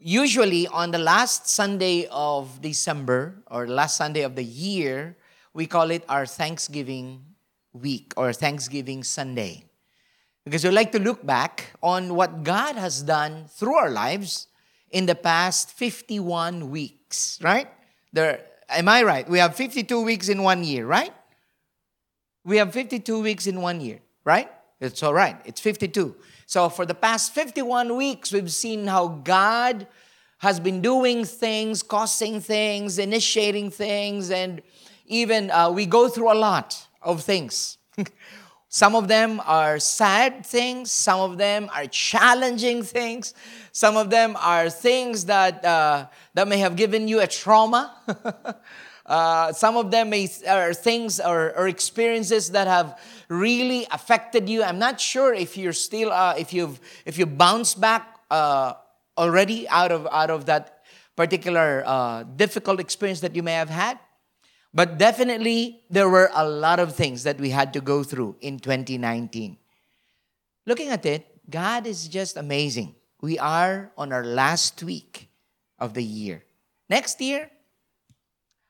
[0.00, 5.16] usually on the last Sunday of December or last Sunday of the year,
[5.52, 7.24] we call it our Thanksgiving
[7.72, 9.64] week or Thanksgiving Sunday.
[10.44, 14.48] Because we like to look back on what God has done through our lives
[14.90, 17.68] in the past 51 weeks, right?
[18.12, 19.28] There, am I right?
[19.28, 21.12] We have 52 weeks in one year, right?
[22.44, 24.50] We have 52 weeks in one year, right?
[24.80, 25.36] It's all right.
[25.44, 26.16] It's 52.
[26.50, 29.86] So for the past 51 weeks, we've seen how God
[30.38, 34.60] has been doing things, causing things, initiating things, and
[35.06, 37.78] even uh, we go through a lot of things.
[38.68, 43.32] some of them are sad things, some of them are challenging things,
[43.70, 47.94] some of them are things that, uh, that may have given you a trauma.
[49.10, 52.96] uh, some of them may, are things or, or, experiences that have
[53.28, 54.62] really affected you.
[54.62, 58.74] I'm not sure if you're still, uh, if you've, if you bounce back uh,
[59.18, 60.84] already out of, out of that
[61.16, 63.98] particular uh, difficult experience that you may have had.
[64.72, 68.60] But definitely, there were a lot of things that we had to go through in
[68.60, 69.58] 2019.
[70.66, 72.94] Looking at it, God is just amazing.
[73.20, 75.28] We are on our last week
[75.80, 76.44] of the year.
[76.88, 77.50] Next year,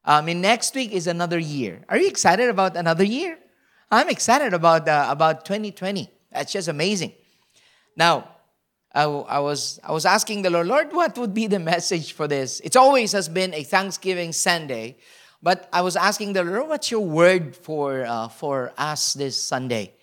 [0.05, 1.83] I mean, next week is another year.
[1.89, 3.39] Are you excited about another year?
[3.91, 6.11] I'm excited about, uh, about 2020.
[6.33, 7.13] That's just amazing.
[7.97, 8.29] Now,
[8.93, 12.61] I, was, I was asking the Lord, Lord, what would be the message for this?
[12.61, 14.97] It always has been a Thanksgiving Sunday,
[15.43, 19.95] but I was asking the Lord, what's your word for, uh, for us this Sunday?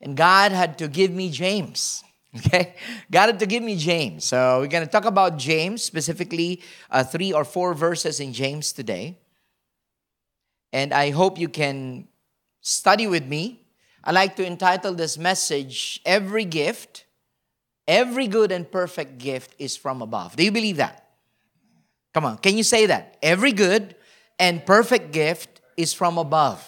[0.00, 2.04] And God had to give me James.
[2.36, 2.74] Okay?
[3.10, 4.26] God had to give me James.
[4.26, 8.70] So we're going to talk about James, specifically uh, three or four verses in James
[8.70, 9.16] today.
[10.72, 12.08] And I hope you can
[12.60, 13.66] study with me.
[14.04, 17.04] I like to entitle this message, Every Gift
[17.88, 20.36] Every good and perfect gift is from above.
[20.36, 21.08] Do you believe that?
[22.12, 23.16] Come on, can you say that?
[23.22, 23.96] Every good
[24.38, 26.62] and perfect gift is from above.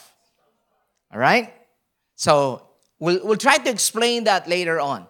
[1.13, 1.53] All right?
[2.17, 2.67] So
[2.99, 5.07] we'll, we'll try to explain that later on.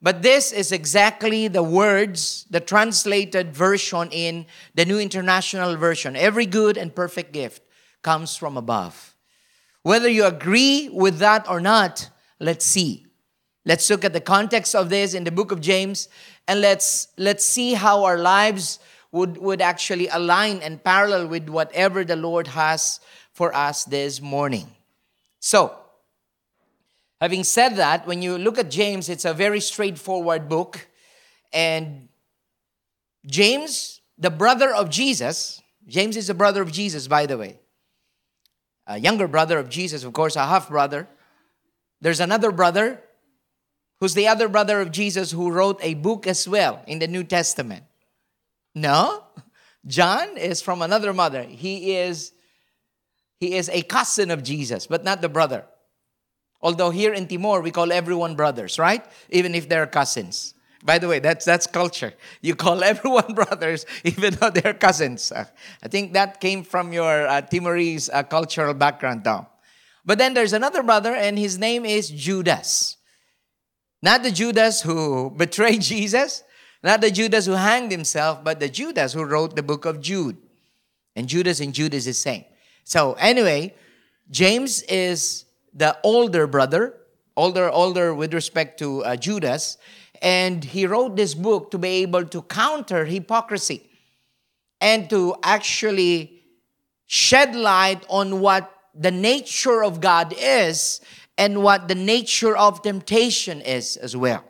[0.00, 6.16] But this is exactly the words, the translated version in the New International Version.
[6.16, 7.62] Every good and perfect gift
[8.02, 9.14] comes from above.
[9.82, 12.08] Whether you agree with that or not,
[12.38, 13.06] let's see.
[13.64, 16.08] Let's look at the context of this in the book of James
[16.48, 18.80] and let's let's see how our lives
[19.12, 22.98] would, would actually align and parallel with whatever the Lord has
[23.32, 24.66] for us this morning.
[25.38, 25.76] So,
[27.20, 30.88] having said that, when you look at James, it's a very straightforward book.
[31.52, 32.08] And
[33.26, 37.58] James, the brother of Jesus, James is the brother of Jesus, by the way.
[38.86, 41.08] A younger brother of Jesus, of course, a half brother.
[42.00, 43.00] There's another brother
[44.00, 47.22] who's the other brother of Jesus who wrote a book as well in the New
[47.22, 47.84] Testament?
[48.74, 49.22] No.
[49.86, 51.44] John is from another mother.
[51.44, 52.32] He is
[53.38, 55.64] he is a cousin of Jesus, but not the brother.
[56.60, 59.04] Although here in Timor we call everyone brothers, right?
[59.30, 60.54] Even if they're cousins.
[60.82, 62.14] By the way, that's that's culture.
[62.40, 65.30] You call everyone brothers even though they're cousins.
[65.30, 65.44] Uh,
[65.82, 69.46] I think that came from your uh, Timorese uh, cultural background, Tom.
[70.04, 72.96] But then there's another brother, and his name is Judas.
[74.02, 76.42] Not the Judas who betrayed Jesus,
[76.82, 80.36] not the Judas who hanged himself, but the Judas who wrote the book of Jude.
[81.14, 82.44] And Judas and Jude is the same.
[82.84, 83.74] So, anyway,
[84.30, 86.94] James is the older brother,
[87.36, 89.78] older, older with respect to uh, Judas,
[90.22, 93.82] and he wrote this book to be able to counter hypocrisy
[94.80, 96.44] and to actually
[97.06, 101.00] shed light on what the nature of God is
[101.36, 104.44] and what the nature of temptation is as well.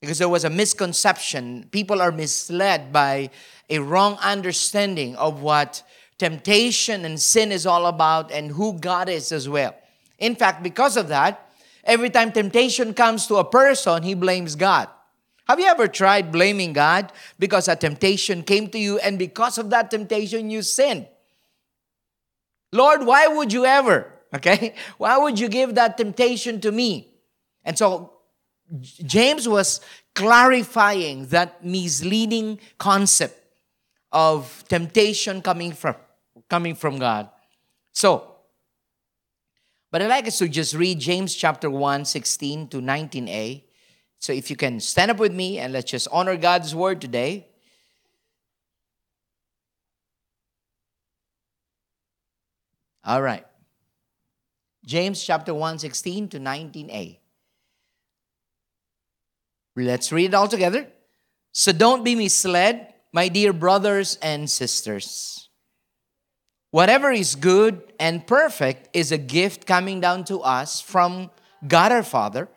[0.00, 1.68] Because there was a misconception.
[1.70, 3.30] People are misled by
[3.68, 5.82] a wrong understanding of what
[6.18, 9.74] temptation and sin is all about and who God is as well.
[10.18, 11.43] In fact, because of that,
[11.84, 14.88] every time temptation comes to a person, he blames God.
[15.46, 19.70] Have you ever tried blaming God because a temptation came to you and because of
[19.70, 21.06] that temptation you sinned?
[22.72, 24.10] Lord, why would you ever?
[24.34, 24.74] Okay?
[24.98, 27.14] Why would you give that temptation to me?
[27.64, 28.14] And so
[28.80, 29.80] James was
[30.12, 33.40] clarifying that misleading concept
[34.10, 35.94] of temptation coming from
[36.48, 37.28] coming from God.
[37.92, 38.33] So,
[39.94, 43.62] but I'd like us to just read James chapter 1, 16 to 19a.
[44.18, 47.46] So if you can stand up with me and let's just honor God's word today.
[53.04, 53.46] All right.
[54.84, 57.18] James chapter 1, 16 to 19a.
[59.76, 60.88] Let's read it all together.
[61.52, 65.43] So don't be misled, my dear brothers and sisters.
[66.74, 71.30] Whatever is good and perfect is a gift coming down to us from
[71.68, 72.48] God our Father,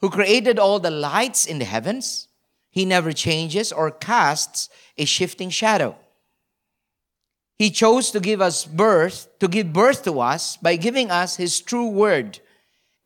[0.00, 2.26] who created all the lights in the heavens.
[2.72, 5.94] He never changes or casts a shifting shadow.
[7.60, 11.60] He chose to give us birth, to give birth to us by giving us His
[11.60, 12.40] true word,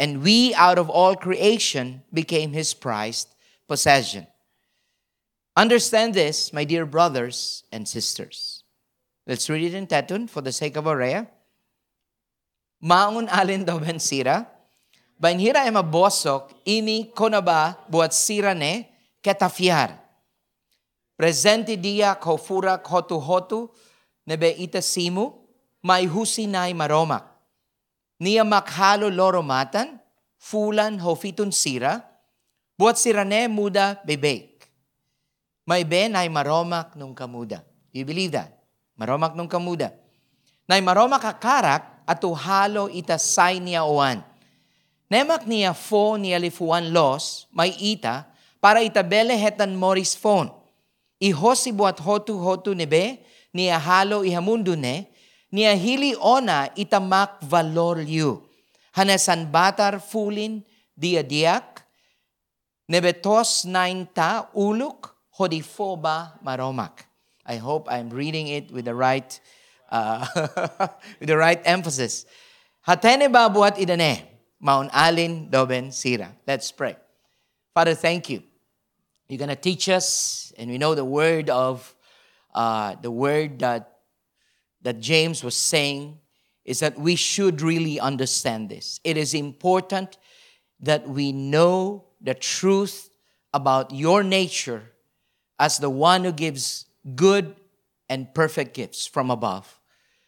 [0.01, 3.29] and we, out of all creation, became His prized
[3.69, 4.29] possession.
[5.59, 8.54] Understand this, my dear brothers and sisters.
[9.26, 11.26] Let's read it in Tetun for the sake of Aurea.
[12.85, 14.44] Maun alin daw ben sira,
[15.15, 18.91] Bainhira ema bosok, imi konaba buat sirane
[19.23, 19.97] ketafiar.
[21.17, 23.71] Presente dia kofura hotu hotu,
[24.26, 25.32] nebe itasimu,
[25.81, 27.25] may husinay maromak.
[28.19, 30.03] Niya makhalo loromatan,
[30.37, 32.03] fulan hofitun sira,
[32.75, 34.67] buat sirane muda bebek.
[35.65, 37.62] May ben ay maromak nung kamuda.
[37.94, 38.64] You believe that?
[38.94, 39.91] Maromak nung kamuda.
[40.70, 44.23] Nay maromak akarak at halo itasay niya owan.
[45.11, 48.25] Nemak niya fo niya lifuan los, may ita,
[48.62, 50.49] para itabele hetan moris phone.
[51.20, 53.20] Ihosi buat hotu hotu nebe,
[53.52, 55.06] niya halo ihamundo ne,
[55.52, 58.43] niya hili ona itamak valor yu.
[58.96, 60.64] Hanesan batar fulin
[60.94, 61.82] dia diak,
[62.88, 67.14] nebetos nainta uluk hodifoba maromak.
[67.46, 69.38] I hope I'm reading it with the right
[69.91, 70.26] uh,
[71.20, 72.26] with the right emphasis.
[72.87, 74.23] Hatene ba buat idane,
[74.61, 76.35] maun alin doben sira.
[76.46, 76.96] Let's pray.
[77.75, 78.43] Father, thank you.
[79.29, 81.94] You're gonna teach us, and we know the word of
[82.55, 83.99] uh, the word that,
[84.82, 86.19] that James was saying
[86.64, 89.00] is that we should really understand this.
[89.05, 90.17] It is important
[90.81, 93.11] that we know the truth
[93.52, 94.93] about your nature
[95.58, 97.56] as the one who gives good
[98.09, 99.81] and perfect gifts from above.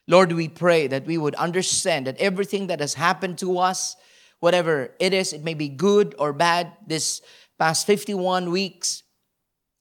[0.09, 3.97] Lord, we pray that we would understand that everything that has happened to us,
[4.41, 7.23] whatever it is, it may be good or bad, this
[7.59, 9.03] past 51 weeks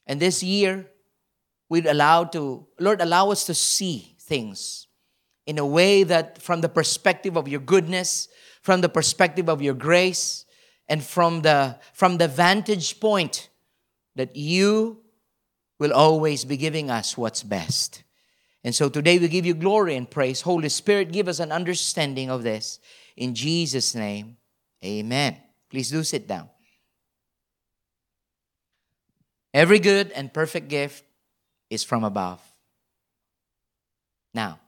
[0.08, 0.90] and this year,
[1.70, 4.88] we'd allow to, Lord, allow us to see things
[5.46, 8.28] in a way that from the perspective of your goodness,
[8.62, 10.46] from the perspective of your grace,
[10.88, 13.50] and from the, from the vantage point
[14.16, 15.02] that you
[15.80, 18.04] will always be giving us what's best.
[18.64, 20.42] And so today we give you glory and praise.
[20.42, 22.80] Holy Spirit, give us an understanding of this.
[23.16, 24.38] In Jesus' name,
[24.84, 25.38] amen.
[25.70, 26.50] Please do sit down.
[29.54, 31.04] Every good and perfect gift
[31.70, 32.42] is from above.
[34.34, 34.60] Now,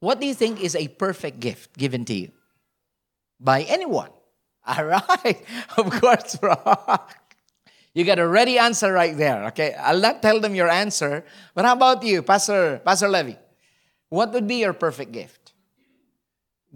[0.00, 2.32] what do you think is a perfect gift given to you?
[3.38, 4.10] By anyone.
[4.66, 5.44] All right.
[5.76, 6.38] Of course,
[7.94, 9.44] You got a ready answer right there.
[9.46, 9.72] Okay.
[9.74, 11.24] I'll not tell them your answer.
[11.54, 13.38] But how about you, Pastor, Pastor Levy?
[14.08, 15.52] What would be your perfect gift?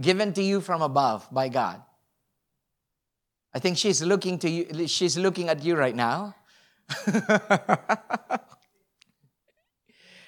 [0.01, 1.83] Given to you from above by God.
[3.53, 6.37] I think she's looking to you, she's looking at you right now.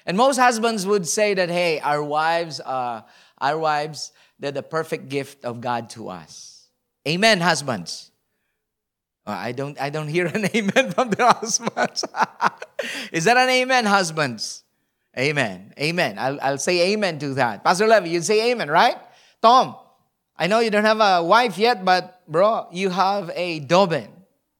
[0.05, 3.03] and most husbands would say that, hey, our wives, uh,
[3.37, 6.67] our wives, they're the perfect gift of God to us.
[7.07, 8.10] Amen, husbands.
[9.31, 12.03] Uh, I don't, I don't hear an amen from the husbands.
[13.13, 14.63] Is that an amen, husbands?
[15.17, 15.73] Amen.
[15.79, 16.19] Amen.
[16.19, 17.63] I'll, I'll say amen to that.
[17.63, 18.97] Pastor Levy, you say amen, right?
[19.41, 19.75] Tom,
[20.37, 24.09] I know you don't have a wife yet, but bro, you have a doben.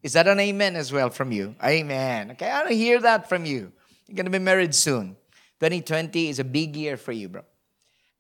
[0.04, 1.56] Is that an amen as well from you?
[1.64, 2.32] Amen.
[2.32, 3.72] Okay, I don't hear that from you.
[4.08, 5.18] You're going to be married soon.
[5.60, 7.44] 2020 is a big year for you, bro.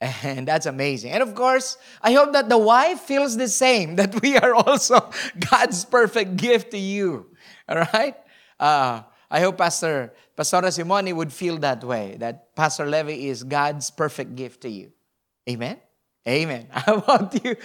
[0.01, 1.11] And that's amazing.
[1.11, 5.11] And of course, I hope that the wife feels the same, that we are also
[5.51, 7.27] God's perfect gift to you.
[7.69, 8.15] All right?
[8.59, 13.91] Uh, I hope Pastor Pastora Simone would feel that way, that Pastor Levy is God's
[13.91, 14.91] perfect gift to you.
[15.47, 15.77] Amen?
[16.27, 16.67] Amen.
[16.71, 17.55] How about you?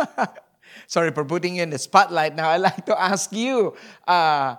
[0.86, 2.34] Sorry for putting you in the spotlight.
[2.34, 3.76] Now, I'd like to ask you,
[4.08, 4.56] uh,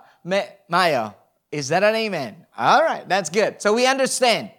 [0.68, 1.12] Maya,
[1.52, 2.46] is that an amen?
[2.56, 3.60] All right, that's good.
[3.62, 4.50] So we understand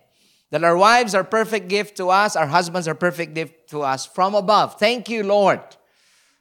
[0.50, 4.06] that our wives are perfect gift to us, our husbands are perfect gift to us
[4.06, 4.80] from above.
[4.80, 5.62] Thank you, Lord.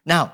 [0.04, 0.32] Now,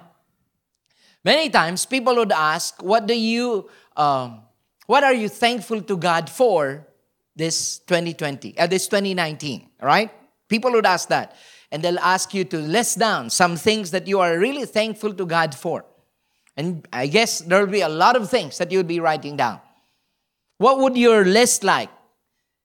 [1.25, 4.43] many times people would ask, what do you, um,
[4.87, 6.87] what are you thankful to God for
[7.35, 10.11] this 2020, uh, this 2019, right?
[10.49, 11.35] People would ask that
[11.71, 15.25] and they'll ask you to list down some things that you are really thankful to
[15.25, 15.87] God for.
[16.55, 19.61] And I guess there'll be a lot of things that you'll be writing down.
[20.59, 21.89] What would your list like?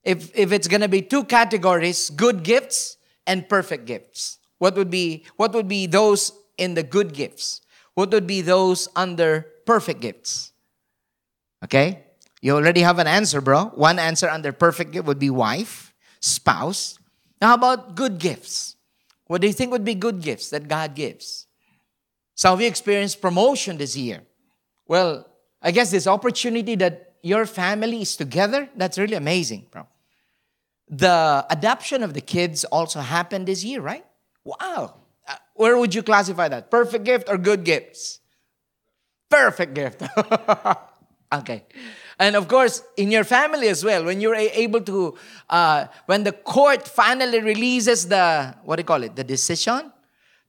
[0.08, 2.96] If, if it's going to be two categories, good gifts
[3.28, 4.40] and perfect gifts.
[4.58, 7.60] What would be what would be those in the good gifts?
[7.94, 10.54] What would be those under perfect gifts?
[11.62, 12.06] Okay?
[12.40, 13.66] You already have an answer, bro.
[13.76, 16.98] One answer under perfect gift would be wife, spouse.
[17.42, 18.78] Now, how about good gifts?
[19.26, 21.48] What do you think would be good gifts that God gives?
[22.46, 24.22] Of you experienced promotion this year.
[24.88, 25.28] Well,
[25.62, 29.86] I guess this opportunity that your family is together, that's really amazing, bro.
[30.90, 34.06] The adoption of the kids also happened this year, right?
[34.44, 34.96] Wow.
[35.28, 36.72] Uh, where would you classify that?
[36.72, 38.20] Perfect gift or good gifts?
[39.30, 40.04] Perfect gift.
[41.34, 41.66] okay.
[42.20, 45.18] And of course, in your family as well, when you're able to,
[45.50, 49.92] uh, when the court finally releases the, what do you call it, the decision?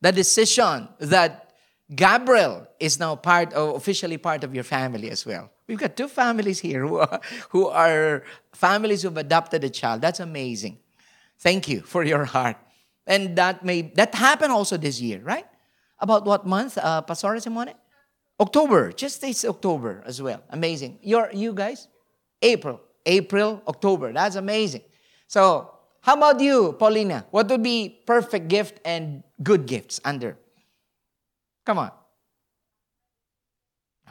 [0.00, 1.52] The decision that
[1.94, 5.50] Gabriel is now part of, officially part of your family as well.
[5.68, 7.20] We've got two families here who are,
[7.50, 10.00] who are families who've adopted a child.
[10.00, 10.78] That's amazing.
[11.38, 12.56] Thank you for your heart.
[13.06, 15.46] And that may, that happened also this year, right?
[16.00, 17.74] About what month, uh, Pastor Simone?
[18.40, 20.42] October, just this October as well.
[20.50, 20.98] Amazing.
[21.02, 21.88] You're, you guys?
[22.40, 22.80] April.
[23.04, 24.12] April, October.
[24.12, 24.82] That's amazing.
[25.26, 27.26] So, how about you, Paulina?
[27.30, 30.38] What would be perfect gift and good gifts under?
[31.66, 31.90] Come on.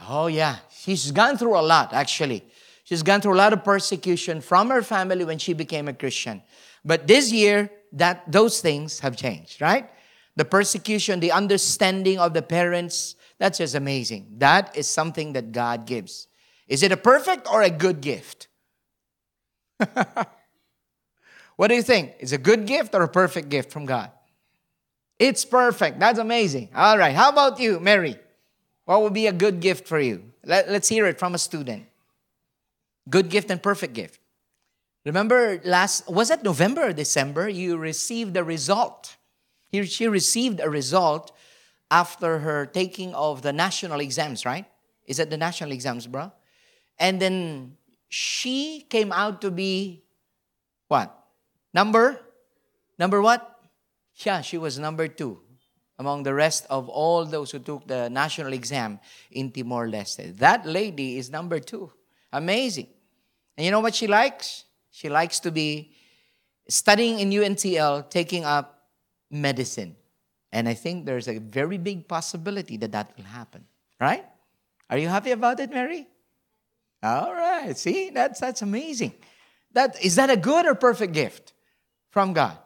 [0.07, 0.57] Oh, yeah.
[0.69, 2.43] She's gone through a lot, actually.
[2.83, 6.41] She's gone through a lot of persecution from her family when she became a Christian.
[6.85, 9.89] But this year, that those things have changed, right?
[10.35, 14.35] The persecution, the understanding of the parents, that's just amazing.
[14.37, 16.27] That is something that God gives.
[16.67, 18.47] Is it a perfect or a good gift?
[21.55, 22.13] what do you think?
[22.19, 24.11] Is a good gift or a perfect gift from God?
[25.19, 25.99] It's perfect.
[25.99, 26.69] That's amazing.
[26.75, 27.15] All right.
[27.15, 28.17] How about you, Mary?
[28.87, 30.31] What would be a good gift for you?
[30.45, 31.87] Let, us hear it from a student.
[33.09, 34.21] Good gift and perfect gift.
[35.05, 37.49] Remember last, was it November or December?
[37.49, 39.17] You received a result.
[39.73, 41.33] She received a result
[41.91, 44.65] after her taking of the national exams, right?
[45.05, 46.31] Is it the national exams, bro?
[46.97, 47.75] And then
[48.07, 50.05] she came out to be
[50.87, 51.13] what?
[51.73, 52.21] Number?
[52.97, 53.59] Number what?
[54.15, 55.41] Yeah, she was number two
[55.99, 58.99] among the rest of all those who took the national exam
[59.31, 60.37] in Timor Leste.
[60.37, 61.91] That lady is number two.
[62.31, 62.87] Amazing.
[63.57, 64.65] And you know what she likes?
[64.91, 65.91] She likes to be
[66.69, 68.89] studying in UNTL, taking up
[69.31, 69.95] medicine.
[70.51, 73.65] And I think there's a very big possibility that that will happen,
[73.99, 74.25] right?
[74.89, 76.07] Are you happy about it, Mary?
[77.03, 77.77] All right.
[77.77, 79.13] See, that's that's amazing.
[79.73, 81.53] That is that a good or perfect gift
[82.09, 82.57] from God?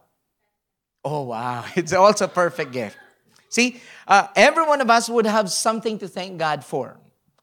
[1.04, 2.98] Oh wow, it's also a perfect gift.
[3.52, 6.98] See, uh, every one of us would have something to thank God for.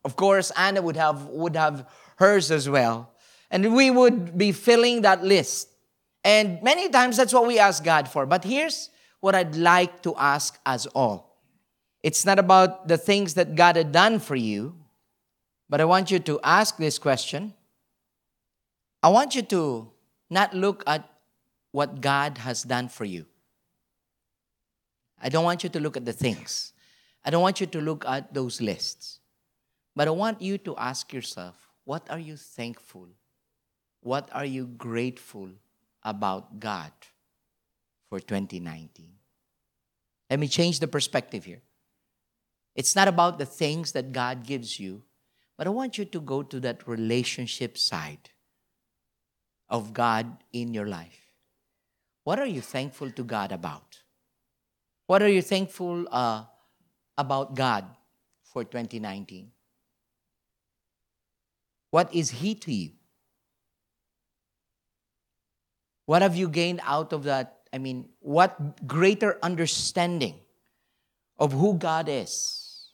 [0.05, 1.87] Of course, Anna would have would have
[2.17, 3.13] hers as well,
[3.51, 5.69] and we would be filling that list.
[6.25, 8.25] And many times that's what we ask God for.
[8.25, 8.89] But here's
[9.21, 11.37] what I'd like to ask us all.
[12.03, 14.75] It's not about the things that God had done for you,
[15.69, 17.53] but I want you to ask this question.
[19.03, 19.91] I want you to
[20.31, 21.09] not look at
[21.73, 23.27] what God has done for you.
[25.21, 26.73] I don't want you to look at the things.
[27.25, 29.21] I don't want you to look at those lists.
[29.95, 33.09] But I want you to ask yourself what are you thankful?
[34.01, 35.51] What are you grateful
[36.05, 36.93] about God?
[38.09, 39.11] for 2019.
[40.31, 41.63] Let me change the perspective here.
[42.75, 45.03] It's not about the things that God gives you,
[45.57, 48.31] but I want you to go to that relationship side
[49.69, 51.33] of God in your life.
[52.25, 54.01] What are you thankful to God about?
[55.09, 56.45] What are you thankful uh,
[57.17, 57.85] about God
[58.45, 59.51] for 2019?
[61.91, 62.93] What is He to you?
[66.05, 70.35] What have you gained out of that I mean, what greater understanding
[71.39, 72.93] of who God is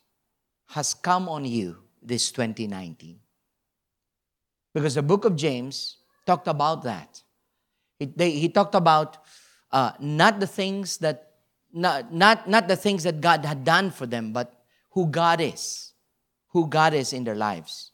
[0.68, 3.18] has come on you this 2019?
[4.74, 7.22] Because the book of James talked about that.
[8.00, 9.18] They, he talked about
[9.70, 11.33] uh, not the things that
[11.74, 15.92] not, not, not the things that God had done for them, but who God is,
[16.48, 17.90] who God is in their lives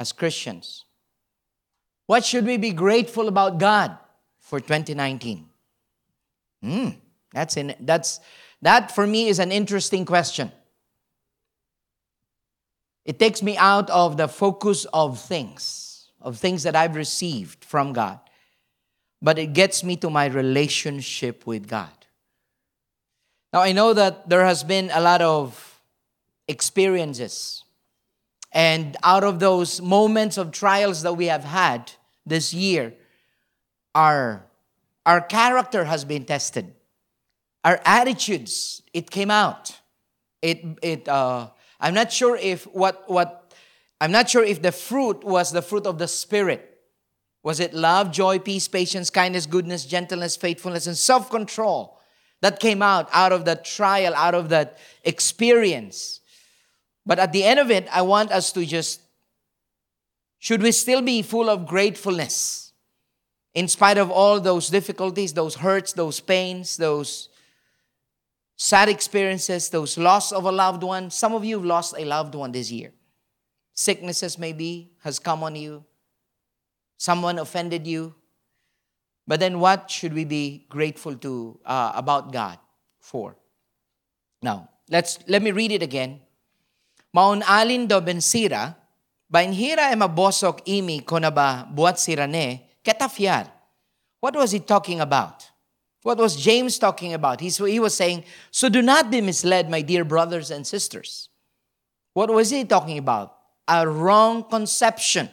[0.00, 0.84] as Christians.
[2.06, 3.96] What should we be grateful about God
[4.40, 5.46] for 2019?
[6.60, 6.88] Hmm,
[7.32, 8.20] that's in, that's
[8.60, 10.50] that for me is an interesting question.
[13.04, 17.92] It takes me out of the focus of things, of things that I've received from
[17.92, 18.20] God,
[19.20, 22.01] but it gets me to my relationship with God.
[23.52, 25.80] Now, I know that there has been a lot of
[26.48, 27.64] experiences,
[28.50, 31.92] and out of those moments of trials that we have had
[32.24, 32.94] this year,
[33.94, 34.46] our,
[35.04, 36.72] our character has been tested.
[37.62, 39.78] Our attitudes, it came out.
[40.40, 43.54] It, it, uh, I'm not sure if what, what
[44.00, 46.80] I'm not sure if the fruit was the fruit of the Spirit.
[47.44, 52.00] Was it love, joy, peace, patience, kindness, goodness, gentleness, faithfulness, and self control
[52.42, 56.20] that came out out of that trial, out of that experience?
[57.06, 59.00] But at the end of it, I want us to just
[60.38, 62.72] should we still be full of gratefulness
[63.54, 67.30] in spite of all those difficulties, those hurts, those pains, those
[68.56, 71.10] sad experiences, those loss of a loved one?
[71.10, 72.92] Some of you have lost a loved one this year.
[73.72, 75.84] Sicknesses maybe has come on you
[77.02, 78.14] someone offended you.
[79.26, 82.58] But then what should we be grateful to uh, about God
[83.00, 83.36] for?
[84.42, 86.20] Now, let's let me read it again.
[87.14, 88.74] Maun alin do bensira,
[89.32, 93.48] bainhira e mabosok imi konaba buat sirane, ketafiar.
[94.20, 95.50] What was he talking about?
[96.02, 97.40] What was James talking about?
[97.40, 101.28] He's, he was saying, So do not be misled, my dear brothers and sisters.
[102.12, 103.36] What was he talking about?
[103.68, 105.28] A wrong conception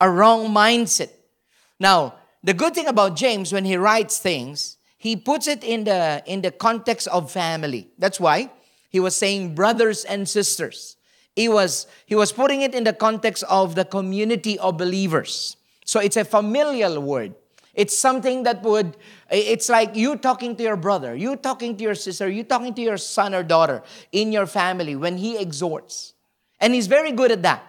[0.00, 1.10] a wrong mindset.
[1.80, 2.14] Now,
[2.46, 6.42] the good thing about James when he writes things, he puts it in the in
[6.42, 7.88] the context of family.
[7.98, 8.52] That's why
[8.88, 10.96] he was saying brothers and sisters.
[11.34, 15.56] He was he was putting it in the context of the community of believers.
[15.84, 17.34] So it's a familial word.
[17.74, 18.96] It's something that would
[19.28, 22.80] it's like you talking to your brother, you talking to your sister, you talking to
[22.80, 26.14] your son or daughter in your family when he exhorts.
[26.60, 27.64] And he's very good at that.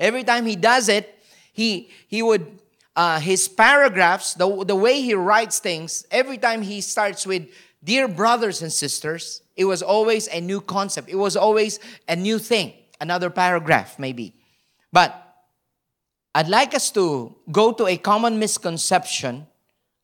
[0.00, 1.14] Every time he does it,
[1.52, 2.58] he he would
[2.96, 7.48] uh, his paragraphs, the, the way he writes things, every time he starts with
[7.82, 11.08] dear brothers and sisters, it was always a new concept.
[11.08, 14.34] It was always a new thing, another paragraph maybe.
[14.92, 15.20] But
[16.34, 19.46] I'd like us to go to a common misconception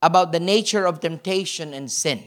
[0.02, 2.22] about the nature of temptation and sin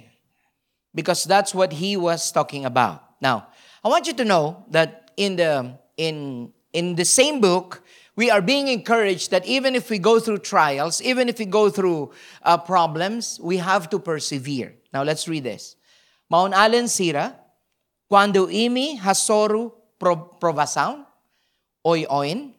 [0.93, 3.03] because that's what he was talking about.
[3.21, 3.47] Now,
[3.83, 7.83] I want you to know that in the in in the same book
[8.15, 11.69] we are being encouraged that even if we go through trials, even if we go
[11.69, 12.11] through
[12.43, 14.75] uh, problems, we have to persevere.
[14.93, 15.75] Now let's read this.
[16.29, 17.35] Maun alen sira,
[18.07, 21.05] cuando imi hasoru provasaun,
[21.85, 22.53] oy oin,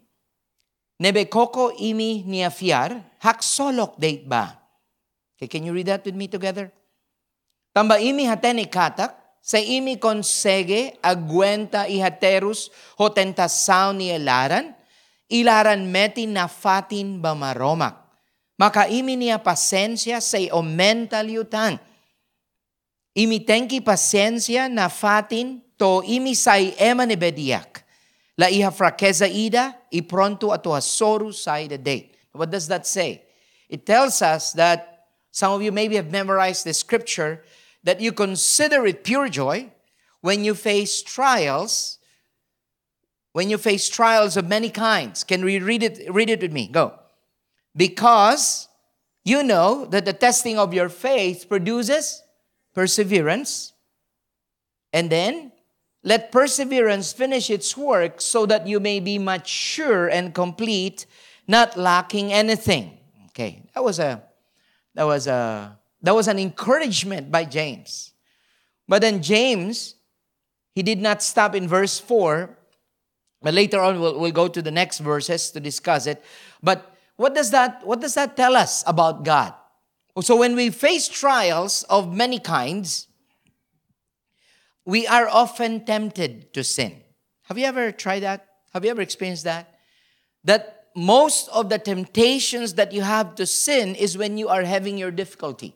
[1.01, 4.59] nebekoko imi niafiar, haksolok date ba?
[5.39, 6.73] Okay, can you read that with me together?
[7.75, 14.75] Tamba imi hateni katak, sa imi konsege agwenta ihaterus hotentasaw ni elaran,
[15.31, 17.97] ilaran meti na fatin bamaromak.
[18.61, 21.79] Makaimi niya pasensya sa omental yutan.
[23.17, 27.83] Imitenki pasensya na fatin to imi say ema ni bediak.
[28.39, 32.15] La iha frakeza ida, ipronto ato hasoru say the date.
[32.33, 33.23] What does that say?
[33.69, 37.43] It tells us that some of you maybe have memorized the scripture
[37.83, 39.71] that you consider it pure joy
[40.21, 41.99] when you face trials
[43.35, 45.25] when you face trials of many kinds.
[45.25, 46.09] Can we read it?
[46.09, 46.69] Read it with me.
[46.69, 46.95] Go.
[47.77, 48.69] Because
[49.25, 52.23] you know that the testing of your faith produces
[52.75, 53.73] perseverance.
[54.93, 55.51] And then
[56.05, 61.07] let perseverance finish its work so that you may be mature and complete,
[61.49, 62.99] not lacking anything.
[63.31, 64.23] Okay, that was a
[64.95, 68.13] that was a that was an encouragement by James.
[68.87, 69.97] But then James,
[70.77, 72.57] he did not stop in verse 4
[73.45, 76.25] but later on, we'll, we'll go to the next verses to discuss it.
[76.63, 79.53] But what does that what does that tell us about God?
[80.23, 83.07] So when we face trials of many kinds,
[84.87, 87.03] we are often tempted to sin.
[87.43, 88.49] Have you ever tried that?
[88.73, 89.79] Have you ever experienced that?
[90.45, 94.97] That most of the temptations that you have to sin is when you are having
[94.97, 95.75] your difficulty,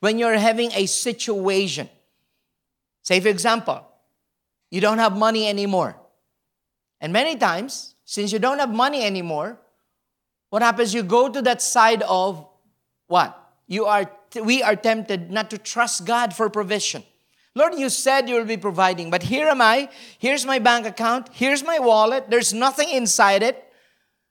[0.00, 1.88] when you're having a situation.
[3.02, 3.86] Say, for example,
[4.70, 5.96] you don't have money anymore.
[7.00, 9.58] And many times, since you don't have money anymore,
[10.50, 10.94] what happens?
[10.94, 12.46] You go to that side of
[13.06, 13.38] what?
[13.66, 14.10] You are
[14.42, 17.02] we are tempted not to trust God for provision.
[17.54, 19.88] Lord, you said you will be providing, but here am I.
[20.18, 21.30] Here's my bank account.
[21.32, 22.28] Here's my wallet.
[22.28, 23.62] There's nothing inside it.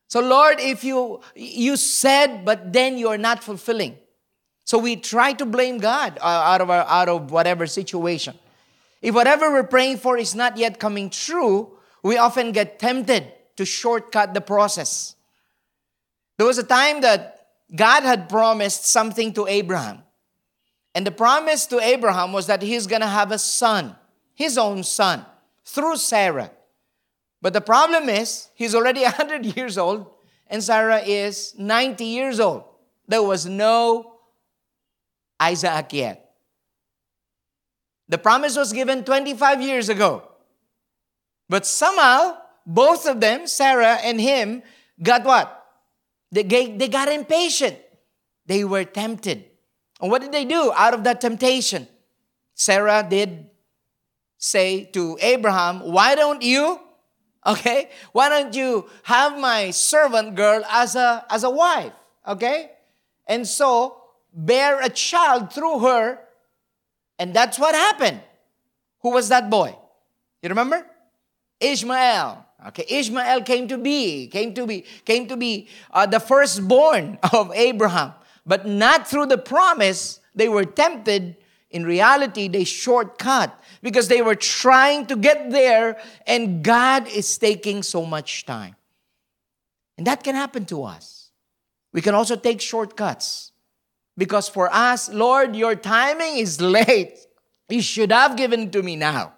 [0.07, 3.97] So Lord, if you you said, but then you are not fulfilling.
[4.63, 8.37] So we try to blame God uh, out of our, out of whatever situation.
[9.01, 13.65] If whatever we're praying for is not yet coming true, we often get tempted to
[13.65, 15.15] shortcut the process.
[16.37, 20.03] There was a time that God had promised something to Abraham.
[20.93, 23.95] And the promise to Abraham was that he's going to have a son,
[24.35, 25.25] his own son,
[25.65, 26.51] through Sarah.
[27.41, 30.05] But the problem is, he's already 100 years old,
[30.45, 32.65] and Sarah is 90 years old.
[33.07, 34.13] There was no
[35.39, 36.35] Isaac yet.
[38.09, 40.34] The promise was given 25 years ago.
[41.49, 44.63] But somehow, both of them, Sarah and him,
[45.01, 45.65] got what?
[46.31, 47.77] They, they got impatient.
[48.45, 49.45] They were tempted.
[50.01, 51.87] And what did they do out of that temptation?
[52.53, 53.49] Sarah did
[54.37, 56.79] say to Abraham, Why don't you,
[57.45, 61.93] okay, why don't you have my servant girl as a, as a wife,
[62.27, 62.71] okay?
[63.27, 64.01] And so
[64.33, 66.19] bear a child through her,
[67.17, 68.21] and that's what happened.
[69.01, 69.75] Who was that boy?
[70.41, 70.85] You remember?
[71.59, 72.45] Ishmael.
[72.67, 77.51] Okay, Ishmael came to be, came to be, came to be uh, the firstborn of
[77.53, 78.13] Abraham,
[78.45, 80.19] but not through the promise.
[80.33, 81.37] They were tempted.
[81.71, 87.83] In reality, they shortcut because they were trying to get there, and God is taking
[87.83, 88.75] so much time.
[89.97, 91.31] And that can happen to us.
[91.93, 93.51] We can also take shortcuts
[94.17, 97.19] because for us, Lord, your timing is late.
[97.69, 99.34] You should have given to me now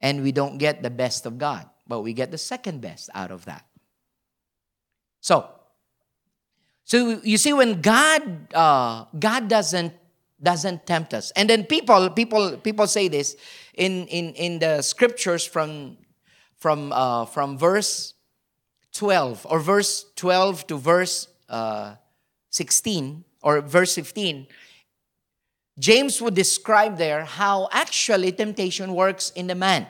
[0.00, 3.30] and we don't get the best of God, but we get the second best out
[3.30, 3.64] of that.
[5.20, 5.48] So,
[6.84, 9.92] so you see, when God uh, God doesn't
[10.42, 13.36] doesn't tempt us, and then people people people say this
[13.74, 15.98] in in in the scriptures from
[16.56, 18.14] from uh, from verse
[18.92, 21.96] twelve or verse twelve to verse uh,
[22.50, 24.46] sixteen or verse fifteen.
[25.78, 29.86] James would describe there how actually temptation works in the man.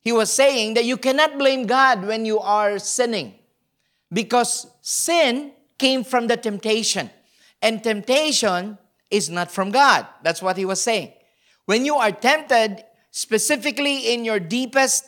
[0.00, 3.34] He was saying that you cannot blame God when you are sinning
[4.12, 7.10] because sin came from the temptation
[7.60, 8.78] and temptation
[9.10, 10.06] is not from God.
[10.22, 11.12] That's what he was saying.
[11.66, 15.06] When you are tempted, specifically in your deepest,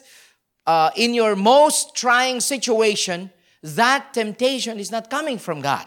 [0.67, 3.31] uh, in your most trying situation,
[3.63, 5.87] that temptation is not coming from God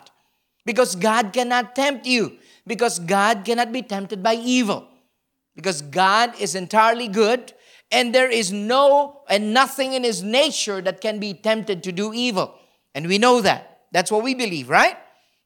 [0.65, 4.88] because God cannot tempt you because God cannot be tempted by evil.
[5.56, 7.54] Because God is entirely good
[7.91, 12.13] and there is no and nothing in his nature that can be tempted to do
[12.13, 12.56] evil.
[12.93, 13.82] And we know that.
[13.91, 14.98] That's what we believe, right?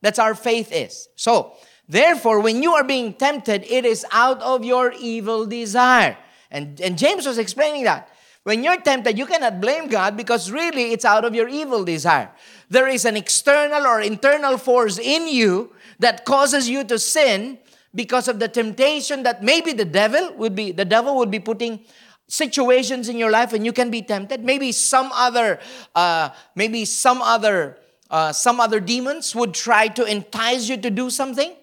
[0.01, 1.07] That's our faith is.
[1.15, 1.53] So,
[1.87, 6.17] therefore, when you are being tempted, it is out of your evil desire.
[6.51, 8.09] And, and James was explaining that.
[8.43, 12.29] When you're tempted, you cannot blame God because really it's out of your evil desire.
[12.69, 17.59] There is an external or internal force in you that causes you to sin
[17.95, 21.79] because of the temptation that maybe the devil would be the devil would be putting
[22.27, 25.59] situations in your life and you can be tempted maybe some other
[25.93, 27.77] uh, maybe some other
[28.09, 31.53] uh, some other demons would try to entice you to do something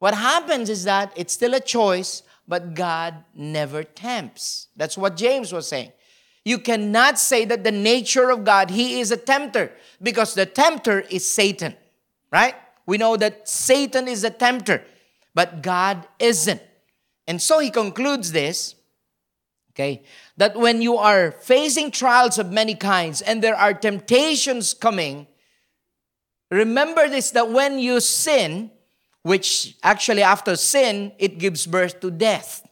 [0.00, 4.68] what happens is that it's still a choice but god never tempts.
[4.76, 5.92] That's what james was saying.
[6.44, 11.00] You cannot say that the nature of god he is a tempter because the tempter
[11.00, 11.74] is satan
[12.30, 12.54] right?
[12.86, 14.84] We know that Satan is a tempter,
[15.34, 16.62] but God isn't.
[17.26, 18.74] And so he concludes this,
[19.72, 20.02] okay,
[20.36, 25.26] that when you are facing trials of many kinds and there are temptations coming,
[26.50, 28.70] remember this that when you sin,
[29.26, 32.64] which actually after sin, it gives birth to death.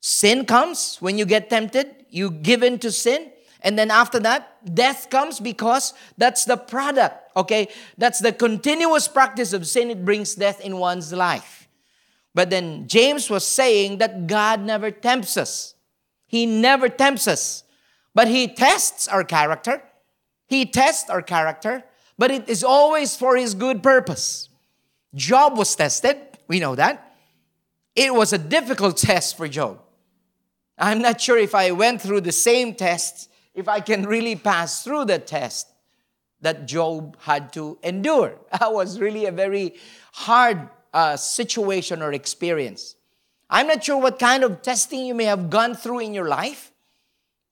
[0.00, 4.72] Sin comes when you get tempted, you give in to sin, and then after that,
[4.72, 7.66] death comes because that's the product, okay?
[7.96, 9.90] That's the continuous practice of sin.
[9.90, 11.68] It brings death in one's life.
[12.36, 15.74] But then James was saying that God never tempts us.
[16.28, 17.64] He never tempts us.
[18.14, 19.82] But He tests our character.
[20.46, 21.82] He tests our character,
[22.16, 24.47] but it is always for His good purpose.
[25.14, 26.16] Job was tested.
[26.46, 27.14] We know that.
[27.96, 29.80] It was a difficult test for Job.
[30.78, 34.84] I'm not sure if I went through the same tests if I can really pass
[34.84, 35.66] through the test
[36.40, 38.38] that Job had to endure.
[38.60, 39.74] That was really a very
[40.12, 42.94] hard uh, situation or experience.
[43.50, 46.70] I'm not sure what kind of testing you may have gone through in your life,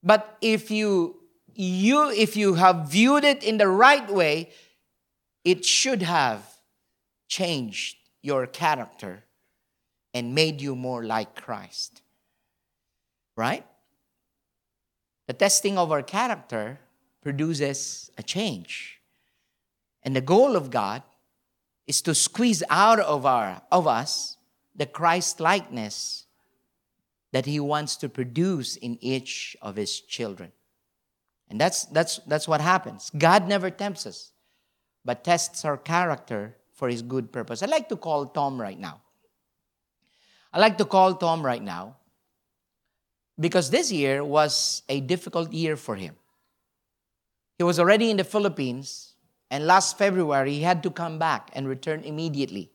[0.02, 1.16] but if you
[1.54, 4.50] you if you have viewed it in the right way,
[5.44, 6.55] it should have
[7.28, 9.24] changed your character
[10.14, 12.02] and made you more like Christ.
[13.36, 13.66] Right?
[15.26, 16.80] The testing of our character
[17.22, 19.00] produces a change.
[20.02, 21.02] And the goal of God
[21.86, 24.36] is to squeeze out of, our, of us
[24.74, 26.26] the Christ likeness
[27.32, 30.52] that He wants to produce in each of His children.
[31.48, 33.10] And that's, that's, that's what happens.
[33.16, 34.32] God never tempts us,
[35.04, 37.62] but tests our character for His good purpose.
[37.62, 39.00] I'd like to call Tom right now.
[40.52, 41.96] I'd like to call Tom right now
[43.38, 46.16] because this year was a difficult year for him.
[47.58, 49.14] He was already in the Philippines,
[49.50, 52.70] and last February he had to come back and return immediately.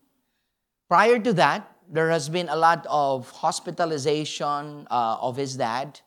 [0.90, 6.00] Prior to that, there has been a lot of hospitalization uh, of his dad,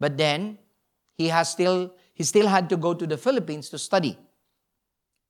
[0.00, 0.58] But then
[1.14, 4.18] he has still he still had to go to the Philippines to study,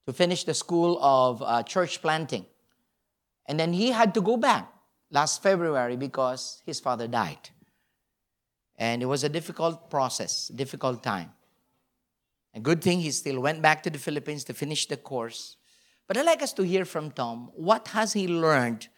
[0.06, 2.46] to finish the school of uh, church planting.
[3.46, 4.72] And then he had to go back
[5.10, 7.50] last February because his father died.
[8.78, 11.32] And it was a difficult process, difficult time.
[12.54, 15.56] A good thing he still went back to the Philippines to finish the course.
[16.06, 17.50] But I'd like us to hear from Tom.
[17.54, 18.88] What has he learned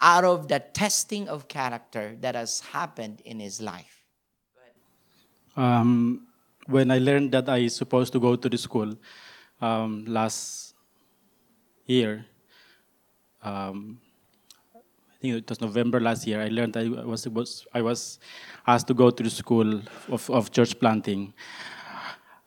[0.00, 4.04] out of the testing of character that has happened in his life?
[5.56, 6.26] Um,
[6.66, 8.96] when I learned that I was supposed to go to the school
[9.62, 10.74] um, last
[11.86, 12.26] year,
[13.42, 13.98] um,
[14.74, 16.42] I think it was November last year.
[16.42, 18.18] I learned I was supposed, I was
[18.66, 21.32] asked to go to the school of, of church planting.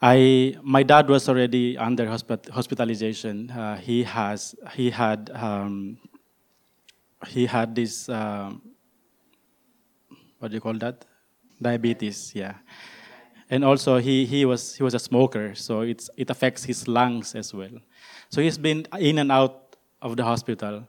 [0.01, 3.49] I my dad was already under hospitalization.
[3.49, 5.97] Uh, he has he had um,
[7.27, 8.51] he had this uh,
[10.39, 11.05] what do you call that
[11.61, 12.55] diabetes yeah
[13.49, 17.35] and also he, he was he was a smoker so it's it affects his lungs
[17.35, 17.77] as well.
[18.29, 20.87] So he's been in and out of the hospital.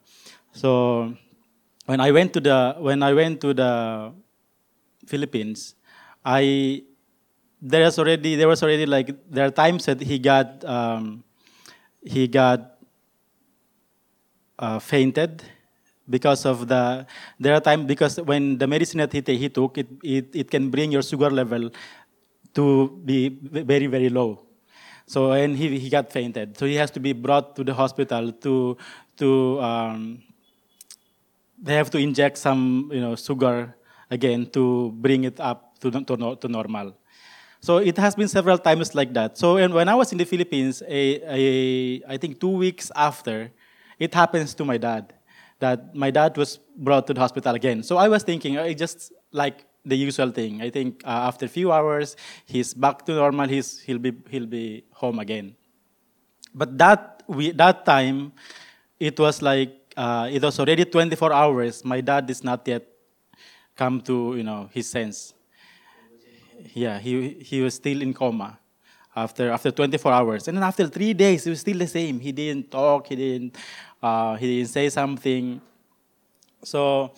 [0.53, 1.15] So
[1.87, 4.13] when i went to the when i went to the
[5.07, 5.75] philippines
[6.25, 6.83] i
[7.63, 11.25] there's already there was already like there are times that he got um,
[12.03, 12.77] he got
[14.59, 15.43] uh, fainted
[16.09, 17.07] because of the
[17.41, 20.71] there are times because when the medicine that he, he took it, it it can
[20.71, 21.71] bring your sugar level
[22.57, 23.29] to be
[23.69, 24.41] very very low
[25.07, 28.33] so and he, he got fainted so he has to be brought to the hospital
[28.33, 28.77] to
[29.17, 30.23] to um,
[31.63, 33.77] they have to inject some you know sugar
[34.11, 36.97] again to bring it up to, to, to normal
[37.67, 39.37] so it has been several times like that.
[39.37, 43.51] So and when I was in the Philippines, a, a, I think two weeks after,
[43.99, 45.15] it happens to my dad.
[45.59, 47.83] That my dad was brought to the hospital again.
[47.83, 50.61] So I was thinking, I just like the usual thing.
[50.61, 53.49] I think uh, after a few hours, he's back to normal.
[53.49, 55.57] He's, he'll, be, he'll be home again.
[56.55, 58.33] But that, we, that time,
[58.99, 61.85] it was like, uh, it was already 24 hours.
[61.85, 62.87] My dad is not yet
[63.75, 65.35] come to, you know, his sense
[66.75, 68.59] yeah, he, he was still in coma
[69.15, 70.49] after, after 24 hours.
[70.49, 72.21] And then after three days, he was still the same.
[72.21, 73.57] He didn't talk, he didn't,
[74.03, 75.61] uh, he didn't say something.
[76.63, 77.13] So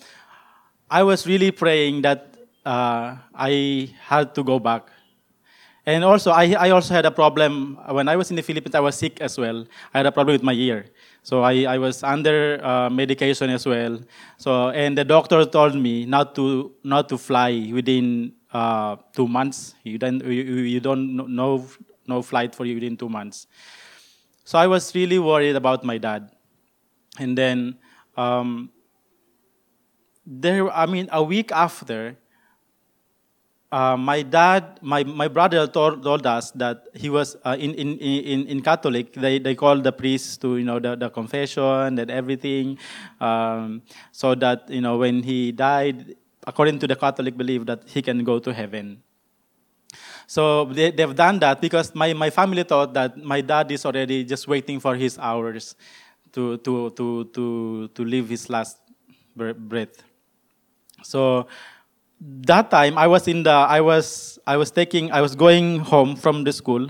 [0.89, 2.28] I was really praying that
[2.65, 4.89] uh, I had to go back.
[5.85, 7.79] And also, I, I also had a problem.
[7.89, 9.65] When I was in the Philippines, I was sick as well.
[9.93, 10.85] I had a problem with my ear.
[11.23, 13.99] So I, I was under uh, medication as well.
[14.37, 19.73] So, and the doctor told me not to, not to fly within uh, two months.
[19.83, 21.65] You don't, you, you don't know
[22.09, 23.47] no flight for you within two months.
[24.43, 26.31] So I was really worried about my dad.
[27.19, 27.77] And then
[28.17, 28.71] um,
[30.25, 32.17] there, I mean, a week after,
[33.71, 37.97] uh, my dad, my, my brother told, told us that he was uh, in, in,
[37.99, 42.09] in, in Catholic, they, they call the priest to, you know, the, the confession and
[42.09, 42.77] everything,
[43.21, 46.15] um, so that, you know, when he died,
[46.47, 49.03] according to the Catholic belief that he can go to heaven.
[50.25, 54.23] So they, they've done that because my, my family thought that my dad is already
[54.23, 55.75] just waiting for his hours
[56.33, 58.77] to, to, to, to, to live his last
[59.35, 60.03] breath.
[61.03, 61.47] So
[62.21, 66.15] that time I was in the I was I was taking I was going home
[66.15, 66.89] from the school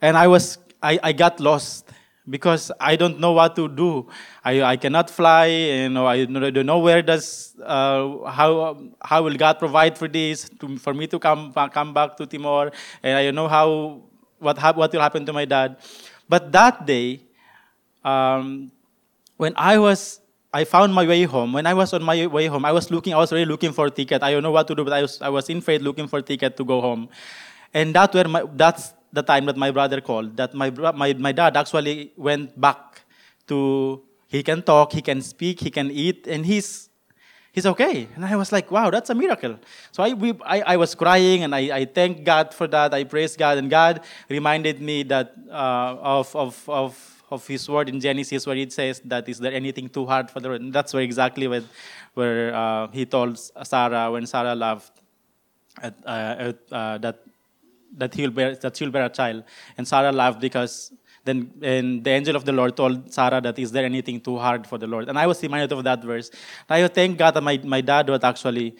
[0.00, 1.90] and I was I, I got lost
[2.28, 4.08] because I don't know what to do.
[4.44, 9.36] I, I cannot fly, you know, I don't know where does, uh, how, how will
[9.36, 12.72] God provide for this, to, for me to come, come back to Timor,
[13.02, 14.02] and I don't know how,
[14.38, 15.76] what, what will happen to my dad.
[16.28, 17.20] But that day,
[18.02, 18.72] um,
[19.36, 20.20] when I was,
[20.54, 21.52] I found my way home.
[21.52, 23.86] When I was on my way home, I was looking, I was really looking for
[23.86, 24.22] a ticket.
[24.22, 26.20] I don't know what to do, but I was, I was in faith looking for
[26.20, 27.08] a ticket to go home.
[27.74, 31.32] And that where my, that's the time that my brother called, that my, my, my
[31.32, 33.02] dad actually went back
[33.48, 36.88] to, he can talk, he can speak, he can eat, and he's,
[37.50, 38.06] he's okay.
[38.14, 39.58] And I was like, wow, that's a miracle.
[39.90, 42.94] So I, we, I, I was crying, and I, I thank God for that.
[42.94, 47.88] I praise God, and God reminded me that uh, of, of, of, of His word
[47.88, 50.60] in Genesis, where it says that is there anything too hard for the Lord?
[50.62, 51.64] And that's where exactly where,
[52.14, 54.94] where uh, He told Sarah when Sarah laughed
[55.82, 57.18] at, uh, at uh, that
[57.96, 59.44] that he'll bear that she'll bear a child.
[59.76, 60.92] And Sarah laughed because
[61.24, 64.66] then and the angel of the Lord told Sarah that is there anything too hard
[64.66, 65.08] for the Lord?
[65.08, 66.30] And I was reminded of that verse.
[66.68, 68.76] And I thank God that my, my dad was actually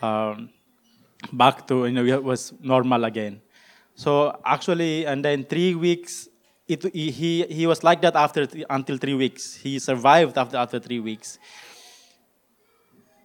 [0.00, 0.50] um,
[1.32, 3.40] back to you know was normal again.
[3.94, 6.29] So actually, and then three weeks,
[6.70, 9.56] it, he he was like that after until three weeks.
[9.56, 11.38] He survived after after three weeks.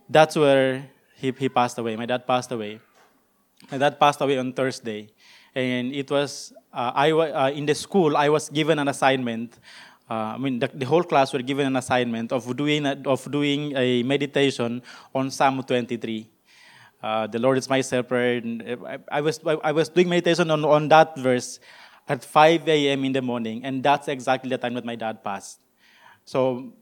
[0.10, 1.96] That's where he, he passed away.
[1.96, 2.80] My dad passed away.
[3.72, 5.10] My dad passed away on Thursday,
[5.54, 8.18] and it was uh, I uh, in the school.
[8.18, 9.60] I was given an assignment.
[10.10, 13.30] Uh, I mean, the, the whole class were given an assignment of doing a, of
[13.32, 14.84] doing a meditation
[15.16, 16.30] on Psalm 23.
[17.02, 18.46] Uh, the Lord is my shepherd.
[18.86, 21.60] I, I was I was doing meditation on, on that verse
[22.08, 23.04] at 5 a.m.
[23.06, 25.60] in the morning, and that's exactly the time that my dad passed.
[26.26, 26.74] So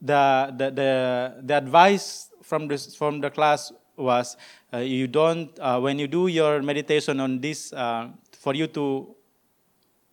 [0.00, 4.36] the, the, the, the advice from, from the class was
[4.72, 9.14] uh, you don't, uh, when you do your meditation on this, uh, for you to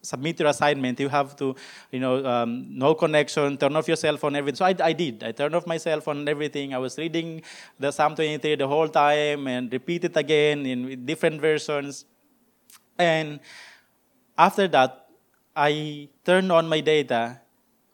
[0.02, 1.56] submit your assignment, you have to,
[1.92, 4.58] you know, um, no connection, turn off your cell phone, everything.
[4.58, 5.24] So I, I did.
[5.24, 6.74] I turned off my cell phone and everything.
[6.74, 7.42] I was reading
[7.80, 12.06] the Psalm 23 the whole time and repeat it again in different versions.
[12.98, 13.40] And
[14.40, 15.08] after that,
[15.54, 17.42] I turned on my data.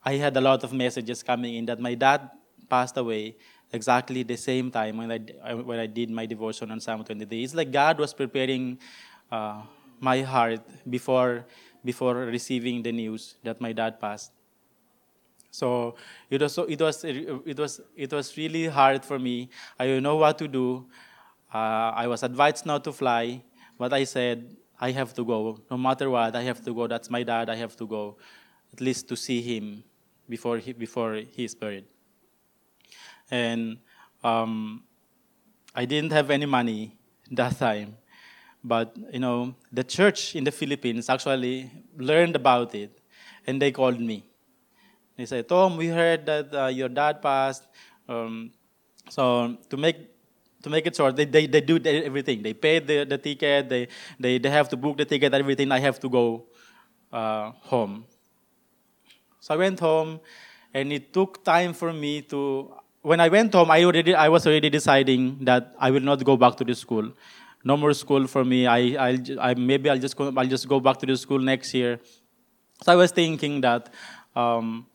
[0.04, 2.30] I had a lot of messages coming in that my dad
[2.70, 3.36] passed away
[3.74, 7.44] exactly the same time when I, when I did my devotion on Psalm 23.
[7.44, 8.78] It's like God was preparing
[9.32, 9.64] uh,
[10.00, 11.48] my heart before,
[11.84, 14.32] before receiving the news that my dad passed.
[15.50, 15.96] So
[16.30, 19.50] it was, it was, it was, it was really hard for me.
[19.80, 20.86] I didn't know what to do.
[21.52, 23.42] Uh, I was advised not to fly,
[23.80, 25.60] but I said, I have to go.
[25.70, 26.88] No matter what, I have to go.
[26.88, 27.50] That's my dad.
[27.50, 28.18] I have to go,
[28.74, 29.84] at least to see him
[30.28, 31.86] before he, before he is buried.
[33.32, 33.78] And
[34.24, 34.84] um,
[35.74, 36.98] I didn't have any money
[37.32, 37.98] that time,
[38.64, 43.02] but you know the church in the Philippines actually learned about it,
[43.48, 44.26] and they called me.
[45.18, 47.68] They said, "Tom, we heard that uh, your dad passed."
[48.08, 48.52] Um,
[49.10, 49.98] so to make
[50.66, 52.42] to make it short, they, they, they do everything.
[52.42, 53.88] They pay the, the ticket, they,
[54.20, 55.72] they, they have to book the ticket, everything.
[55.72, 56.46] I have to go
[57.14, 58.06] uh, home.
[59.40, 60.20] So I went home,
[60.74, 62.74] and it took time for me to.
[63.02, 66.36] When I went home, I already I was already deciding that I will not go
[66.36, 67.12] back to the school.
[67.64, 68.66] No more school for me.
[68.66, 71.76] I, I'll, I maybe I'll just go, I'll just go back to the school next
[71.76, 72.00] year.
[72.84, 73.94] So I was thinking that
[74.36, 74.88] um,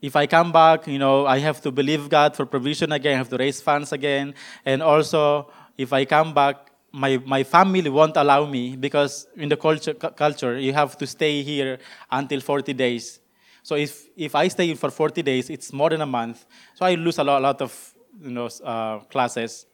[0.00, 3.14] if I come back, you know, I have to believe God for provision again.
[3.14, 4.34] I have to raise funds again,
[4.64, 9.56] and also if I come back, my, my family won't allow me because in the
[9.56, 11.78] culture, culture you have to stay here
[12.10, 13.20] until 40 days.
[13.62, 16.46] So if, if I stay for 40 days, it's more than a month.
[16.74, 19.66] So I lose a lot, a lot of you know, uh, classes.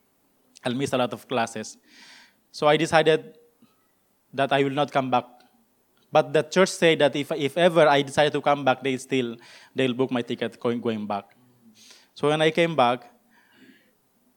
[0.64, 1.76] I'll miss a lot of classes.
[2.52, 3.38] So I decided
[4.34, 5.24] that I will not come back.
[6.16, 9.36] But the church said that if, if ever I decide to come back, they still,
[9.74, 11.36] they'll book my ticket going, going back.
[12.14, 13.04] So when I came back,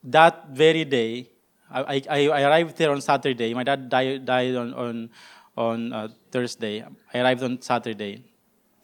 [0.03, 1.29] that very day,
[1.71, 3.53] I, I, I arrived there on Saturday.
[3.53, 5.09] My dad died, died on, on,
[5.55, 6.83] on uh, Thursday.
[7.13, 8.25] I arrived on Saturday.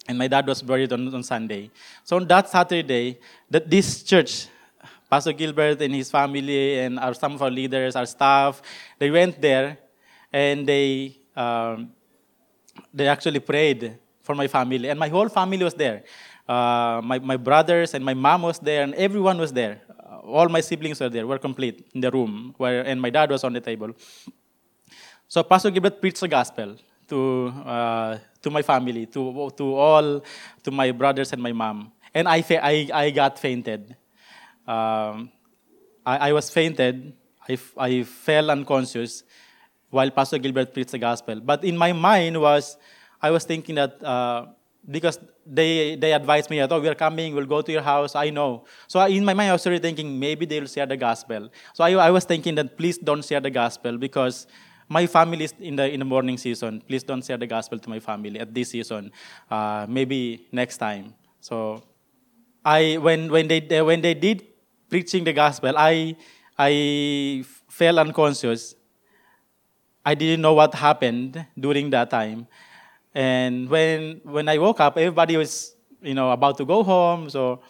[0.08, 1.71] And my dad was buried on, on Sunday.
[2.05, 4.47] So on that Saturday, that this church,
[5.10, 8.62] Pastor Gilbert and his family and our, some of our leaders, our staff,
[8.97, 9.79] they went there
[10.31, 11.91] and they, um,
[12.94, 14.90] they actually prayed for my family.
[14.90, 16.04] And my whole family was there.
[16.48, 19.82] Uh, my, my brothers and my mom was there, and everyone was there
[20.26, 23.44] all my siblings were there, were complete in the room, where, and my dad was
[23.44, 23.92] on the table.
[25.28, 26.76] So Pastor Gilbert preached the gospel
[27.08, 30.24] to, uh, to my family, to, to all,
[30.64, 31.92] to my brothers and my mom.
[32.14, 33.96] And I, I, I got fainted.
[34.68, 35.32] Um,
[36.06, 37.14] I, I was fainted.
[37.48, 39.24] I, I fell unconscious
[39.89, 41.39] while Pastor Gilbert preached the gospel.
[41.39, 42.78] But in my mind was,
[43.21, 44.48] I was thinking that uh,
[44.89, 48.30] because they they advised me that oh we're coming we'll go to your house i
[48.30, 48.65] know.
[48.88, 51.50] So in my mind i was already thinking maybe they'll share the gospel.
[51.74, 54.48] So i, I was thinking that please don't share the gospel because
[54.88, 56.82] my family is in the in the mourning season.
[56.88, 59.12] Please don't share the gospel to my family at this season
[59.50, 61.13] uh, maybe next time.
[61.39, 61.84] So
[62.63, 64.43] i when when they when they did
[64.89, 66.15] preaching the gospel i
[66.58, 68.76] i fell unconscious
[70.06, 72.48] i didn't know what happened during that time
[73.15, 77.30] and when, when I woke up, everybody was, you know, about to go home.
[77.30, 77.62] So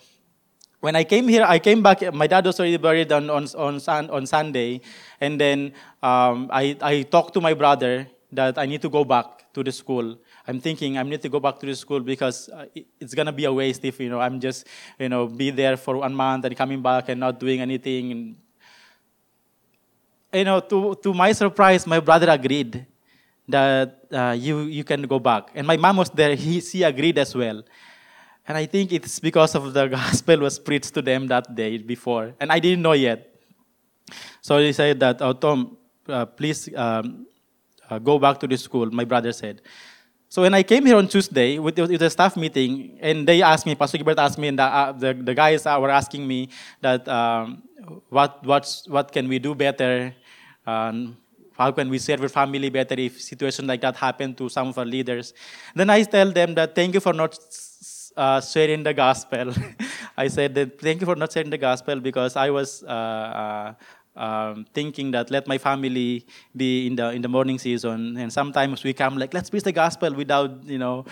[0.80, 2.02] when I came here, I came back.
[2.12, 4.82] My dad was already buried on, on, on, on Sunday.
[5.22, 9.54] And then um, I, I talked to my brother that I need to go back
[9.54, 10.18] to the school.
[10.48, 12.66] I'm thinking I need to go back to the school because uh,
[13.00, 14.68] it's gonna be a waste if you know I'm just
[15.00, 18.12] you know be there for one month and coming back and not doing anything.
[18.12, 18.36] And,
[20.36, 22.86] you know, to to my surprise, my brother agreed
[23.48, 25.52] that uh, you, you can go back.
[25.54, 26.36] And my mom was there.
[26.36, 27.64] He, she agreed as well.
[28.48, 32.34] And I think it's because of the gospel was preached to them that day before.
[32.40, 33.32] And I didn't know yet.
[34.42, 35.78] So he said that, oh, Tom,
[36.08, 37.26] uh, please um,
[37.90, 39.62] uh, go back to the school, my brother said.
[40.30, 43.66] So when I came here on Tuesday with, with a staff meeting, and they asked
[43.66, 46.50] me, Pastor Gilbert asked me, and the, uh, the, the, guys were asking me
[46.82, 47.64] that um,
[48.10, 50.14] what, what's, what can we do better
[50.66, 51.18] Um,
[51.58, 54.78] how can we serve our family better if situation like that happen to some of
[54.78, 55.34] our leaders?
[55.74, 57.38] Then I tell them that thank you for not
[58.18, 59.54] uh, sharing the gospel.
[60.18, 63.74] I said that thank you for not sharing the gospel because I was uh, uh,
[64.20, 68.84] um, thinking that let my family be in the in the mourning season, and sometimes
[68.84, 71.06] we come like let's preach the gospel without you know.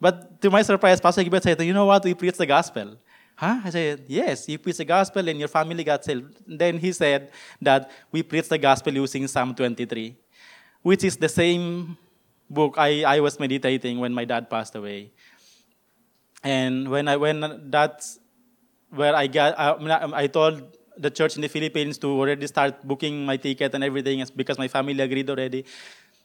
[0.00, 2.04] But to my surprise, Pastor Gilbert said, "You know what?
[2.04, 2.96] We preach the gospel."
[3.36, 3.60] Huh?
[3.64, 6.40] I said, Yes, you preach the gospel and your family got saved.
[6.46, 7.30] Then he said
[7.60, 10.16] that we preach the gospel using Psalm 23,
[10.82, 11.98] which is the same
[12.48, 15.12] book I, I was meditating when my dad passed away.
[16.42, 18.18] And when I when that's
[18.90, 20.62] where I got, I, I told
[20.96, 24.68] the church in the Philippines to already start booking my ticket and everything because my
[24.68, 25.66] family agreed already.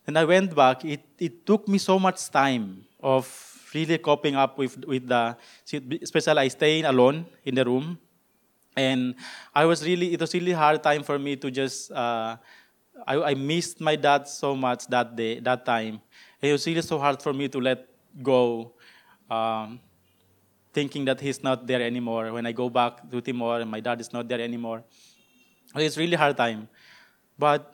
[0.08, 0.86] And I went back.
[0.86, 5.36] It, it took me so much time of really coping up with, with the,
[6.02, 7.98] especially I staying alone in the room.
[8.76, 9.16] And
[9.54, 12.38] I was really, it was really hard time for me to just, uh,
[13.06, 16.02] I, I missed my dad so much that day, that time.
[16.42, 17.88] It was really so hard for me to let
[18.22, 18.74] go,
[19.30, 19.80] um,
[20.74, 22.32] thinking that he's not there anymore.
[22.32, 24.84] When I go back to Timor and my dad is not there anymore,
[25.76, 26.68] it's really hard time.
[27.38, 27.74] But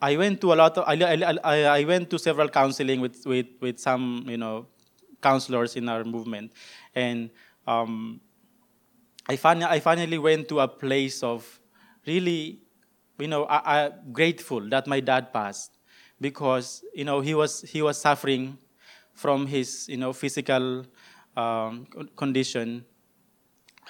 [0.00, 3.46] I went to a lot of, I, I, I went to several counseling with, with,
[3.60, 4.66] with some, you know,
[5.22, 6.52] counselors in our movement.
[6.94, 7.30] And
[7.66, 8.20] um,
[9.28, 11.60] I, fin- I finally went to a place of
[12.06, 12.60] really,
[13.18, 15.76] you know, I, I, grateful that my dad passed
[16.20, 18.56] because, you know, he was, he was suffering
[19.12, 20.86] from his, you know, physical
[21.36, 21.86] um,
[22.16, 22.86] condition,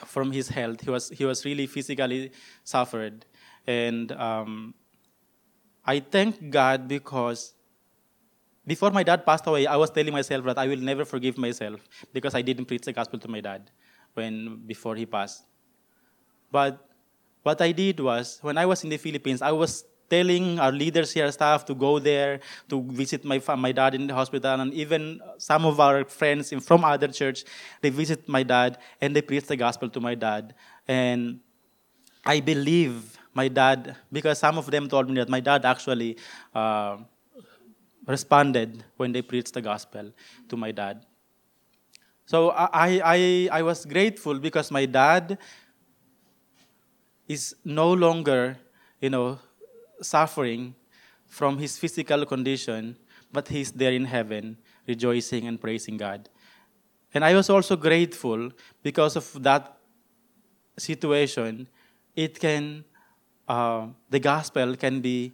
[0.07, 0.81] from his health.
[0.81, 2.33] He was, he was really physically
[2.65, 3.27] suffered.
[3.67, 4.75] And um,
[5.85, 7.55] I thank God because
[8.67, 11.81] before my dad passed away, I was telling myself that I will never forgive myself
[12.13, 13.71] because I didn't preach the gospel to my dad
[14.15, 15.45] when before he passed.
[16.53, 16.79] But
[17.43, 21.13] what I did was when I was in the Philippines, I was telling our leaders
[21.13, 25.21] here, staff, to go there to visit my my dad in the hospital, and even
[25.39, 27.45] some of our friends from other church,
[27.81, 30.55] they visit my dad and they preach the gospel to my dad.
[30.89, 31.41] And
[32.27, 36.17] I believe my dad, because some of them told me that my dad actually
[36.55, 36.97] uh,
[38.07, 40.13] responded when they preached the gospel
[40.49, 41.07] to my dad.
[42.27, 45.39] So I, I, I was grateful because my dad
[47.27, 48.57] is no longer,
[49.01, 49.39] you know,
[50.03, 50.75] suffering
[51.27, 52.97] from his physical condition,
[53.33, 56.29] but he's there in heaven, rejoicing and praising God.
[57.15, 58.51] And I was also grateful
[58.83, 59.77] because of that
[60.79, 61.69] situation.
[62.15, 62.85] It can
[63.51, 65.33] uh, the gospel can be,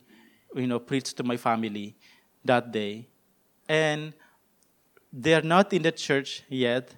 [0.54, 1.94] you know, preached to my family
[2.42, 3.06] that day.
[3.68, 4.14] And
[5.12, 6.94] they're not in the church yet,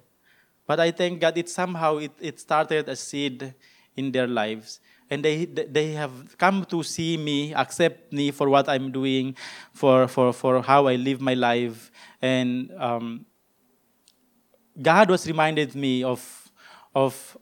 [0.65, 3.53] but I thank God it somehow it, it started a seed
[3.97, 4.79] in their lives.
[5.09, 9.35] And they, they have come to see me, accept me for what I'm doing,
[9.73, 11.91] for, for, for how I live my life.
[12.21, 13.25] And um,
[14.81, 16.21] God was reminded me of,
[16.95, 17.37] of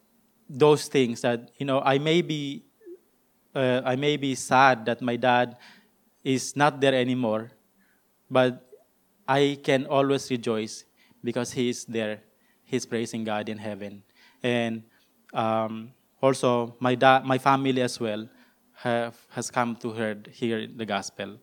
[0.49, 2.63] those things that, you know, I may be
[3.57, 5.57] uh, I may be sad that my dad
[6.23, 7.51] is not there anymore,
[8.29, 8.69] but
[9.27, 10.85] I can always rejoice
[11.23, 12.21] because he is there.
[12.63, 14.03] He's praising God in heaven.
[14.43, 14.83] And
[15.33, 18.29] um, also, my, da- my family as well
[18.75, 21.37] have, has come to hear, hear the gospel.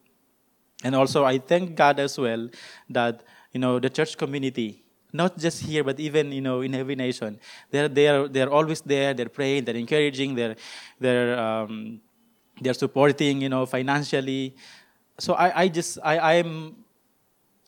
[0.85, 2.49] And also, I thank God as well
[2.91, 4.84] that, you know, the church community,
[5.15, 7.39] not just here, but even, you know, in every nation,
[7.71, 10.57] they're, they're, they're always there, they're praying, they're encouraging, they're,
[11.01, 12.01] they're um,
[12.61, 14.55] they're supporting, you know, financially.
[15.19, 16.77] So I, I just I, I'm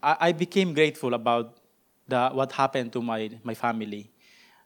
[0.02, 1.58] I, I became grateful about
[2.08, 4.10] the what happened to my, my family.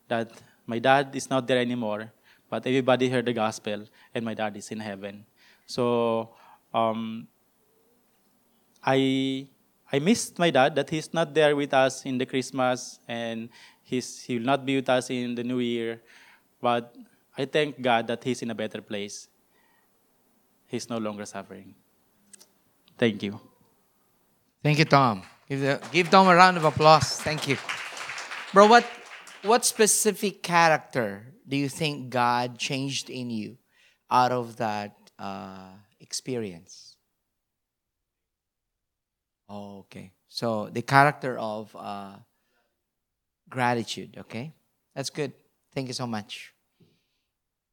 [0.08, 0.32] That
[0.66, 2.12] my dad is not there anymore,
[2.48, 5.24] but everybody heard the gospel and my dad is in heaven.
[5.66, 6.34] So
[6.74, 7.28] um,
[8.84, 9.46] I
[9.93, 13.49] I missed my dad that he's not there with us in the Christmas and
[13.82, 16.01] he's he will not be with us in the New Year.
[16.61, 16.95] But
[17.36, 19.30] I thank God that he's in a better place
[20.70, 21.74] he's no longer suffering.
[22.97, 23.41] Thank you.
[24.62, 25.22] Thank you, Tom.
[25.49, 27.20] Give, the, give Tom a round of applause.
[27.20, 27.57] Thank you.
[28.53, 28.86] Bro, what,
[29.43, 33.59] what specific character do you think God changed in you
[34.11, 36.89] out of that uh, experience?
[39.51, 40.12] Oh, okay.
[40.28, 42.14] So the character of uh,
[43.48, 44.55] gratitude, okay?
[44.94, 45.32] That's good.
[45.74, 46.55] Thank you so much.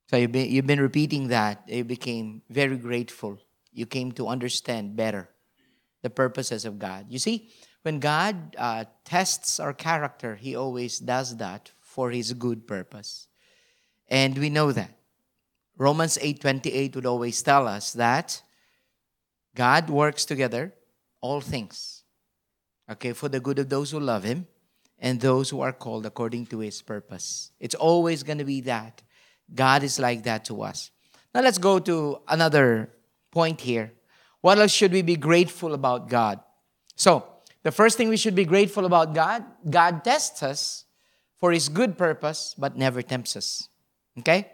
[0.10, 1.64] So you've been, you've been repeating that.
[1.68, 3.38] You became very grateful.
[3.72, 5.30] You came to understand better
[6.02, 7.06] the purposes of God.
[7.10, 7.50] You see,
[7.84, 13.28] when God uh, tests our character, He always does that for His good purpose.
[14.08, 14.94] And we know that.
[15.78, 18.42] Romans 8:28 would always tell us that
[19.54, 20.74] God works together
[21.22, 22.04] all things.
[22.90, 24.48] Okay, for the good of those who love him
[25.00, 27.52] and those who are called according to his purpose.
[27.60, 29.02] It's always going to be that.
[29.54, 30.92] God is like that to us.
[31.34, 32.90] Now let's go to another
[33.32, 33.94] point here.
[34.42, 36.40] What else should we be grateful about God?
[36.96, 37.28] So,
[37.64, 40.86] the first thing we should be grateful about God, God tests us
[41.38, 43.68] for his good purpose, but never tempts us.
[44.20, 44.50] Okay?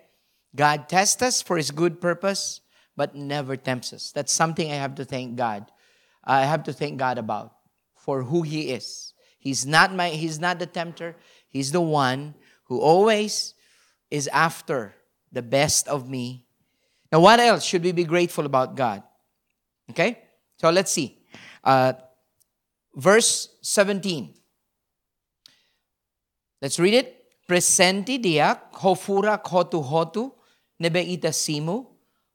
[0.56, 2.62] God tests us for his good purpose,
[2.96, 4.12] but never tempts us.
[4.12, 5.72] That's something I have to thank God.
[6.24, 7.54] I have to thank God about
[7.96, 9.14] for who he is.
[9.40, 11.16] He's not my he's not the tempter.
[11.50, 13.54] He's the one who always
[14.10, 14.96] is after
[15.32, 16.46] the best of me.
[17.12, 19.04] Now what else should we be grateful about God?
[19.90, 20.20] Okay?
[20.58, 21.20] So let's see.
[21.64, 21.94] Uh,
[22.96, 24.34] verse 17.
[26.62, 27.20] Let's read it.
[27.48, 30.32] Presenti diak hofura hotu hotu
[30.80, 31.86] nebeita simu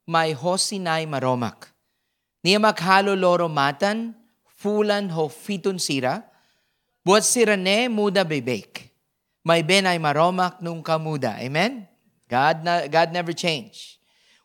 [0.07, 1.73] mai hosinai maromak.
[2.43, 4.15] Matan
[4.59, 6.23] fulan ho fitun sira
[7.05, 8.89] buat sirane muda bebek.
[9.45, 11.39] May benay maromak nung kamuda.
[11.39, 11.87] Amen?
[12.29, 13.97] God, God never changed.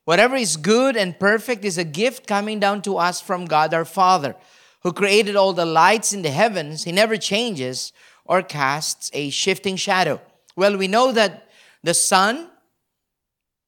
[0.05, 3.85] Whatever is good and perfect is a gift coming down to us from God our
[3.85, 4.37] Father
[4.83, 7.93] who created all the lights in the heavens, he never changes
[8.25, 10.21] or casts a shifting shadow.
[10.57, 11.49] Well, we know that
[11.83, 12.51] the sun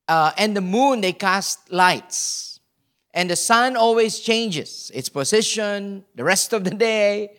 [0.09, 2.46] uh, and the moon, they cast lights.
[3.17, 7.35] And the sun always changes its position the rest of the day,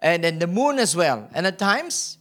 [0.00, 1.28] and then the moon as well.
[1.34, 2.16] And at times,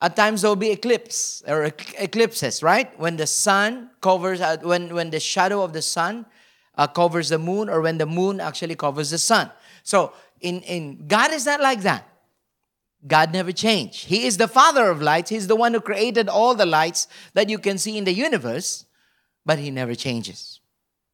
[0.00, 1.64] at times there'll be eclipse or
[1.98, 2.98] eclipses, right?
[2.98, 6.24] When the sun covers, uh, when, when the shadow of the sun
[6.78, 9.50] uh, covers the moon, or when the moon actually covers the sun.
[9.82, 12.08] So in, in God is not like that.
[13.06, 14.06] God never changed.
[14.06, 15.28] He is the father of lights.
[15.28, 18.86] He's the one who created all the lights that you can see in the universe,
[19.44, 20.60] but he never changes.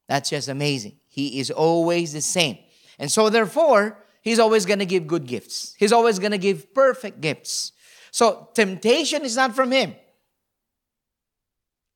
[0.06, 0.96] That's just amazing.
[1.18, 2.58] He is always the same.
[2.96, 5.74] And so therefore, he's always going to give good gifts.
[5.76, 7.72] He's always going to give perfect gifts.
[8.12, 9.96] So temptation is not from him.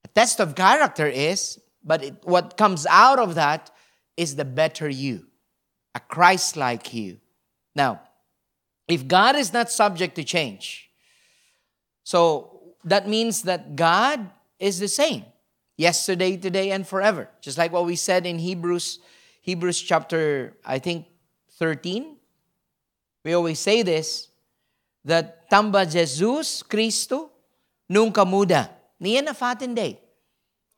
[0.04, 3.70] A test of character is, but it, what comes out of that
[4.16, 5.26] is the better you
[5.94, 7.18] a Christ like you.
[7.76, 8.00] Now,
[8.88, 10.90] if God is not subject to change,
[12.02, 15.26] so that means that God is the same
[15.76, 17.28] yesterday, today, and forever.
[17.40, 18.98] Just like what we said in Hebrews,
[19.40, 21.06] Hebrews chapter, I think,
[21.58, 22.16] 13.
[23.24, 24.28] We always say this
[25.04, 27.30] that tamba Jesus Cristo
[27.88, 28.70] nunca muda.
[29.00, 29.98] Niya na fatin day.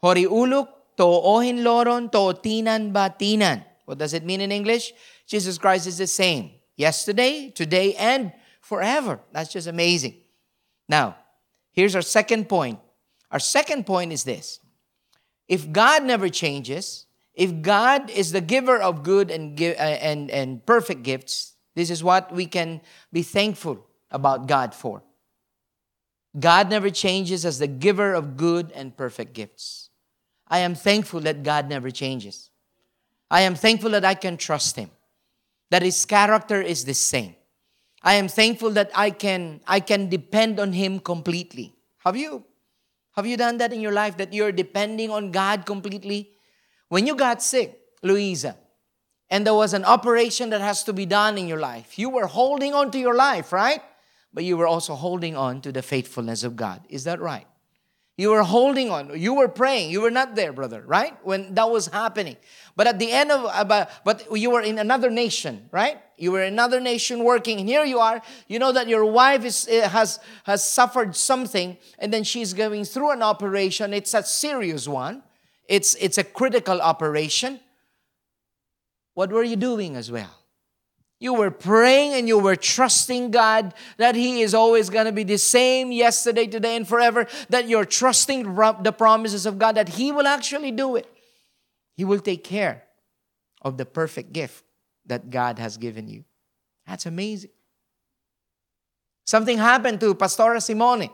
[0.00, 3.64] Hori uluk to ohin loron to tinan batinan.
[3.84, 4.92] What does it mean in English?
[5.26, 9.20] Jesus Christ is the same yesterday, today, and forever.
[9.32, 10.16] That's just amazing.
[10.88, 11.16] Now,
[11.72, 12.78] here's our second point.
[13.30, 14.60] Our second point is this
[15.48, 20.64] if God never changes, if God is the giver of good and, uh, and, and
[20.64, 22.80] perfect gifts, this is what we can
[23.12, 25.02] be thankful about God for.
[26.38, 29.90] God never changes as the giver of good and perfect gifts.
[30.48, 32.50] I am thankful that God never changes.
[33.30, 34.90] I am thankful that I can trust Him,
[35.70, 37.34] that His character is the same.
[38.02, 41.74] I am thankful that I can, I can depend on Him completely.
[41.98, 42.44] Have you?
[43.16, 46.30] Have you done that in your life that you're depending on God completely?
[46.88, 48.56] When you got sick, Louisa,
[49.30, 52.26] and there was an operation that has to be done in your life, you were
[52.26, 53.80] holding on to your life, right?
[54.32, 56.82] But you were also holding on to the faithfulness of God.
[56.88, 57.46] Is that right?
[58.16, 59.18] You were holding on.
[59.18, 59.90] You were praying.
[59.90, 61.16] You were not there, brother, right?
[61.26, 62.36] When that was happening.
[62.76, 65.98] But at the end of, uh, but you were in another nation, right?
[66.16, 68.22] You were in another nation working, and here you are.
[68.46, 72.84] You know that your wife is, uh, has, has suffered something, and then she's going
[72.84, 73.92] through an operation.
[73.92, 75.24] It's a serious one,
[75.68, 77.58] it's, it's a critical operation.
[79.14, 80.43] What were you doing as well?
[81.24, 85.24] You were praying and you were trusting God that He is always going to be
[85.24, 87.26] the same yesterday, today, and forever.
[87.48, 88.42] That you're trusting
[88.82, 91.10] the promises of God, that He will actually do it.
[91.96, 92.84] He will take care
[93.62, 94.64] of the perfect gift
[95.06, 96.26] that God has given you.
[96.86, 97.52] That's amazing.
[99.24, 101.08] Something happened to Pastora Simone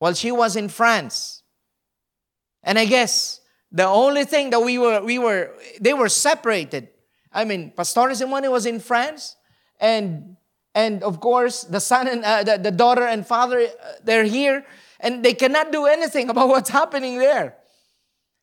[0.00, 1.42] while she was in France.
[2.62, 3.40] And I guess
[3.72, 6.90] the only thing that we were, we were, they were separated
[7.38, 9.36] I mean, Pastor Simone was in France,
[9.78, 10.36] and
[10.74, 14.66] and of course the son and uh, the, the daughter and father uh, they're here,
[14.98, 17.54] and they cannot do anything about what's happening there.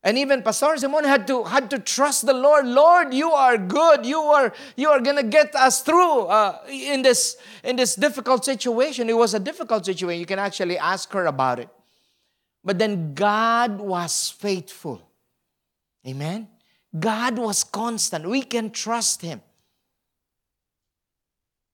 [0.02, 2.66] And even Pastor Simon had to had to trust the Lord.
[2.66, 4.06] Lord, you are good.
[4.06, 9.10] You are you are gonna get us through uh, in this in this difficult situation.
[9.10, 10.20] It was a difficult situation.
[10.20, 11.68] You can actually ask her about it.
[12.64, 15.02] But then God was faithful.
[16.06, 16.48] Amen.
[16.98, 18.28] God was constant.
[18.28, 19.42] We can trust Him.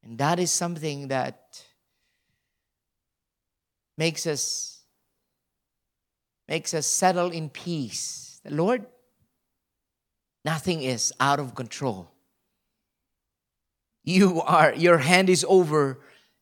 [0.03, 1.63] And that is something that
[3.97, 4.81] makes us
[6.49, 8.41] makes us settle in peace.
[8.45, 8.85] The Lord,
[10.45, 12.11] nothing is out of control.
[14.05, 16.01] You are your hand is over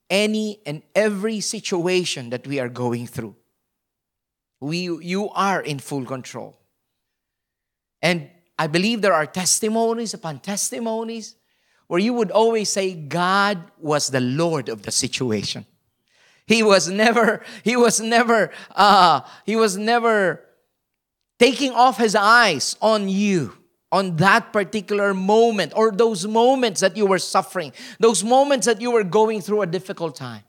[0.08, 3.36] any and every situation that we are going through.
[4.60, 6.58] We, you are in full control.
[8.02, 8.28] And
[8.60, 11.34] I believe there are testimonies upon testimonies
[11.86, 15.64] where you would always say God was the Lord of the situation.
[16.46, 20.44] He was never, he was never, uh, he was never
[21.38, 23.56] taking off his eyes on you
[23.90, 28.90] on that particular moment or those moments that you were suffering, those moments that you
[28.90, 30.42] were going through a difficult time.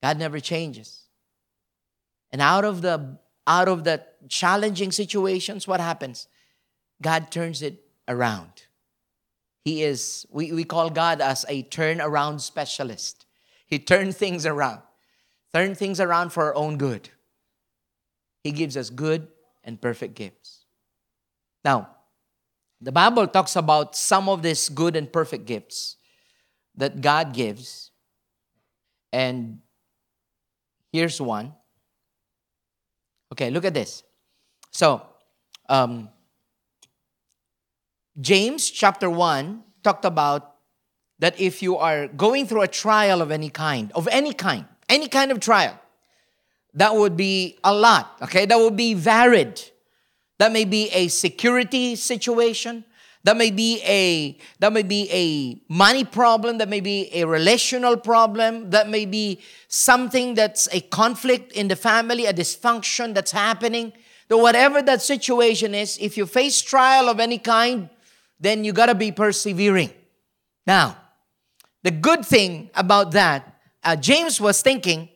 [0.00, 1.08] God never changes.
[2.30, 6.28] And out of the out of the challenging situations, what happens?
[7.02, 8.64] God turns it around.
[9.64, 13.26] He is, we, we call God as a turnaround specialist.
[13.66, 14.80] He turns things around,
[15.54, 17.10] turn things around for our own good.
[18.42, 19.28] He gives us good
[19.62, 20.64] and perfect gifts.
[21.64, 21.90] Now,
[22.80, 25.96] the Bible talks about some of these good and perfect gifts
[26.76, 27.90] that God gives.
[29.12, 29.58] And
[30.90, 31.52] here's one.
[33.32, 34.02] Okay, look at this.
[34.70, 35.02] So,
[35.68, 36.08] um,
[38.20, 40.56] James chapter 1 talked about
[41.20, 45.06] that if you are going through a trial of any kind, of any kind, any
[45.06, 45.78] kind of trial,
[46.74, 48.46] that would be a lot, okay?
[48.46, 49.60] That would be varied.
[50.38, 52.84] That may be a security situation.
[53.24, 57.96] That may be a that may be a money problem, that may be a relational
[57.98, 63.92] problem, that may be something that's a conflict in the family, a dysfunction that's happening.
[64.28, 67.90] Though whatever that situation is, if you face trial of any kind,
[68.38, 69.90] then you got to be persevering.
[70.66, 70.96] Now,
[71.82, 75.08] the good thing about that, uh, James was thinking,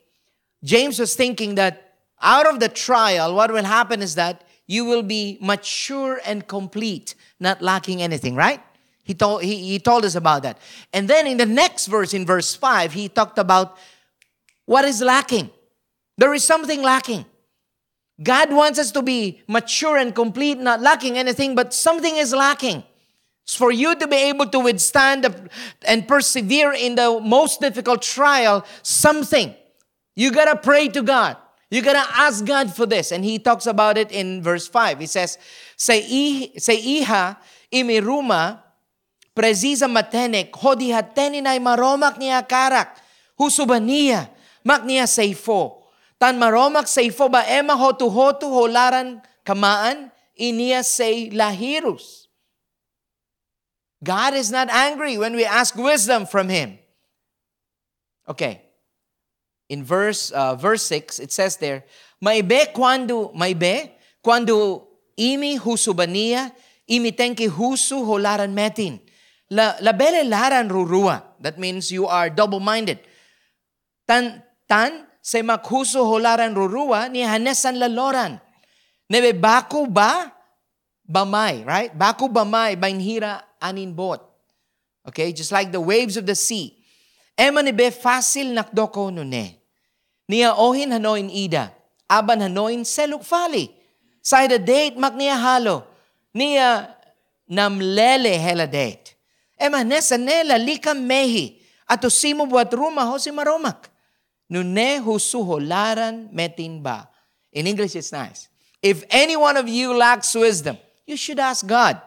[0.63, 5.03] James was thinking that out of the trial, what will happen is that you will
[5.03, 8.61] be mature and complete, not lacking anything, right?
[9.03, 10.59] He told, he, he told us about that.
[10.93, 13.77] And then in the next verse, in verse 5, he talked about
[14.65, 15.51] what is lacking.
[16.17, 17.27] There is something lacking.
[18.23, 22.85] God wants us to be mature and complete, not lacking anything, but something is lacking.
[23.43, 25.51] It's for you to be able to withstand
[25.87, 29.55] and persevere in the most difficult trial, something.
[30.17, 31.37] You gotta pray to God.
[31.71, 33.13] You gotta ask God for this.
[33.13, 35.01] And he talks about it in verse 5.
[35.01, 35.39] He says,
[35.77, 37.37] Sa, iha
[37.73, 38.63] imiruma
[39.35, 42.95] prezisa matenek hodiha teninay maromak niya karak
[43.35, 44.31] husubaniya
[44.63, 45.83] mak niya seifo.
[46.21, 52.25] Tan maromak seifo ba ema hotu hotu holaran kamaan iniya say lahirus.
[54.05, 56.79] God is not angry when we ask wisdom from Him.
[58.29, 58.64] Okay.
[59.69, 61.85] In verse uh, verse 6, it says there,
[62.23, 63.91] Maibe cuando, maibe,
[64.23, 66.53] cuando imi husubania,
[66.89, 69.01] imi tenki husu holaran metin.
[69.51, 71.23] La, la bele laran rurua.
[71.41, 72.99] That means you are double-minded.
[74.09, 78.41] Tan, tan, se makhusu holaran rurua, ni hanesan laloran.
[79.11, 80.33] Nebe baku ba,
[81.09, 81.97] bamay, right?
[81.97, 84.25] Baku bamay, bainhira anin bot.
[85.07, 86.84] Okay, just like the waves of the sea.
[87.37, 89.59] Ema ni be fasil nakdoko nune.
[90.29, 91.73] Nia ohin hanoin ida.
[92.09, 93.71] Aban hanoin seluk fali.
[94.23, 95.85] Side date mak niya halo.
[96.35, 96.95] Nia
[97.51, 99.17] namlele hela date.
[99.59, 101.61] Ema nesa nela likam mehi.
[101.89, 103.91] Ato simo buat ruma ho si maromak.
[104.51, 107.09] Nune husuho laran metin ba.
[107.53, 108.49] In English, it's nice.
[108.83, 110.77] If any one of you lacks wisdom,
[111.07, 112.01] you should ask God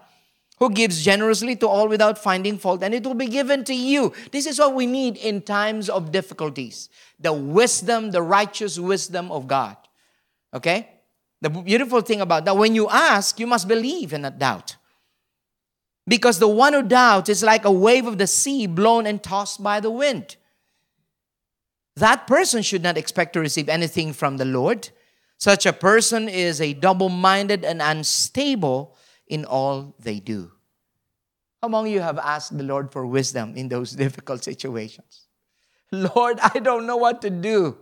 [0.57, 4.11] who gives generously to all without finding fault, and it will be given to you.
[4.31, 6.89] This is what we need in times of difficulties
[7.19, 9.77] the wisdom, the righteous wisdom of God.
[10.53, 10.89] Okay?
[11.41, 14.75] The beautiful thing about that, when you ask, you must believe and not doubt.
[16.07, 19.61] Because the one who doubts is like a wave of the sea blown and tossed
[19.61, 20.37] by the wind.
[21.95, 24.89] That person should not expect to receive anything from the Lord.
[25.37, 28.95] Such a person is a double minded and unstable
[29.27, 30.51] in all they do.
[31.61, 35.27] Among you have asked the Lord for wisdom in those difficult situations?
[35.91, 37.77] Lord, I don't know what to do.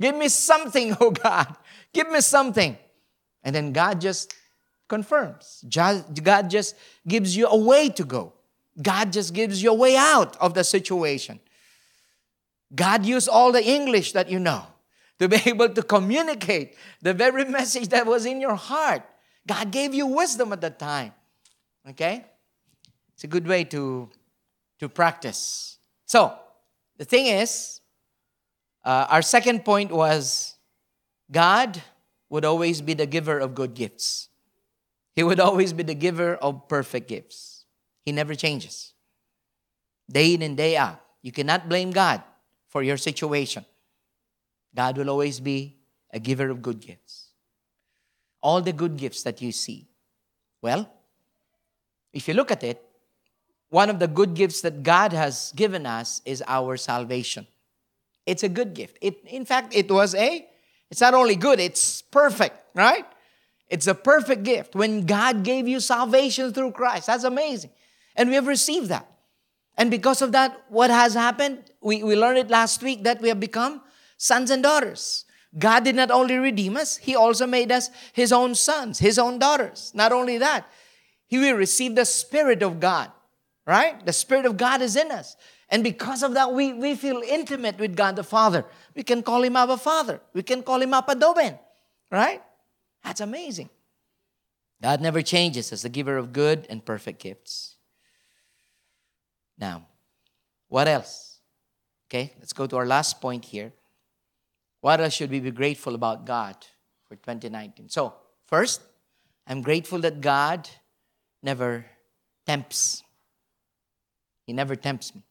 [0.00, 1.56] Give me something, oh God.
[1.92, 2.76] Give me something.
[3.42, 4.34] And then God just
[4.88, 5.64] confirms.
[5.72, 6.74] God just
[7.06, 8.32] gives you a way to go.
[8.80, 11.40] God just gives you a way out of the situation.
[12.74, 14.66] God used all the English that you know
[15.18, 19.02] to be able to communicate the very message that was in your heart
[19.48, 21.12] God gave you wisdom at that time.
[21.88, 22.24] Okay?
[23.14, 24.10] It's a good way to,
[24.78, 25.78] to practice.
[26.04, 26.38] So,
[26.98, 27.80] the thing is,
[28.84, 30.54] uh, our second point was
[31.30, 31.82] God
[32.28, 34.28] would always be the giver of good gifts.
[35.16, 37.64] He would always be the giver of perfect gifts.
[38.04, 38.92] He never changes.
[40.10, 41.00] Day in and day out.
[41.22, 42.22] You cannot blame God
[42.68, 43.64] for your situation.
[44.74, 45.78] God will always be
[46.12, 47.27] a giver of good gifts.
[48.40, 49.88] All the good gifts that you see.
[50.62, 50.90] Well,
[52.12, 52.82] if you look at it,
[53.70, 57.46] one of the good gifts that God has given us is our salvation.
[58.26, 58.98] It's a good gift.
[59.00, 60.46] It, in fact, it was a,
[60.90, 63.04] it's not only good, it's perfect, right?
[63.68, 67.06] It's a perfect gift when God gave you salvation through Christ.
[67.08, 67.70] That's amazing.
[68.16, 69.10] And we have received that.
[69.76, 71.70] And because of that, what has happened?
[71.80, 73.82] We, we learned it last week that we have become
[74.16, 75.24] sons and daughters.
[75.56, 79.38] God did not only redeem us, He also made us His own sons, His own
[79.38, 79.92] daughters.
[79.94, 80.66] Not only that,
[81.26, 83.10] He will receive the Spirit of God,
[83.66, 84.04] right?
[84.04, 85.36] The Spirit of God is in us.
[85.70, 88.64] And because of that, we, we feel intimate with God the Father.
[88.94, 90.20] We can call Him Abba Father.
[90.32, 91.58] We can call Him Papa Doben,
[92.10, 92.42] right?
[93.04, 93.70] That's amazing.
[94.82, 97.76] God never changes as the giver of good and perfect gifts.
[99.58, 99.86] Now,
[100.68, 101.40] what else?
[102.08, 103.72] Okay, let's go to our last point here.
[104.80, 106.56] What else should we be grateful about God
[107.08, 107.88] for 2019?
[107.88, 108.14] So,
[108.46, 108.80] first,
[109.46, 110.68] I'm grateful that God
[111.42, 111.86] never
[112.46, 113.02] tempts.
[114.46, 115.22] He never tempts me.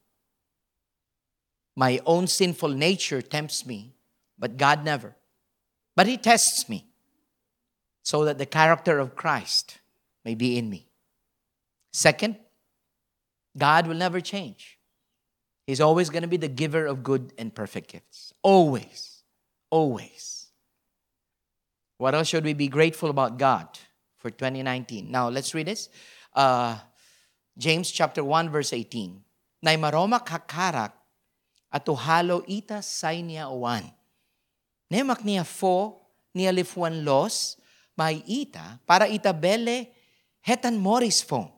[1.76, 3.94] My own sinful nature tempts me,
[4.38, 5.14] but God never.
[5.94, 6.86] But He tests me
[8.02, 9.78] so that the character of Christ
[10.24, 10.88] may be in me.
[11.92, 12.36] Second,
[13.56, 14.78] God will never change.
[15.66, 18.32] He's always going to be the giver of good and perfect gifts.
[18.42, 19.17] Always.
[19.70, 20.48] Always.
[21.98, 23.66] What else should we be grateful about God
[24.16, 25.10] for 2019?
[25.10, 25.88] Now, let's read this.
[26.34, 26.78] Uh,
[27.58, 29.20] James chapter 1, verse 18.
[29.62, 30.94] Nay maroma kakarak
[31.74, 33.82] atuhalo ita say niya owan.
[34.86, 35.98] Nemak niya fo
[36.30, 37.58] niya lifuan los
[37.98, 39.90] may ita para ita bele
[40.38, 41.50] hetan moris fo.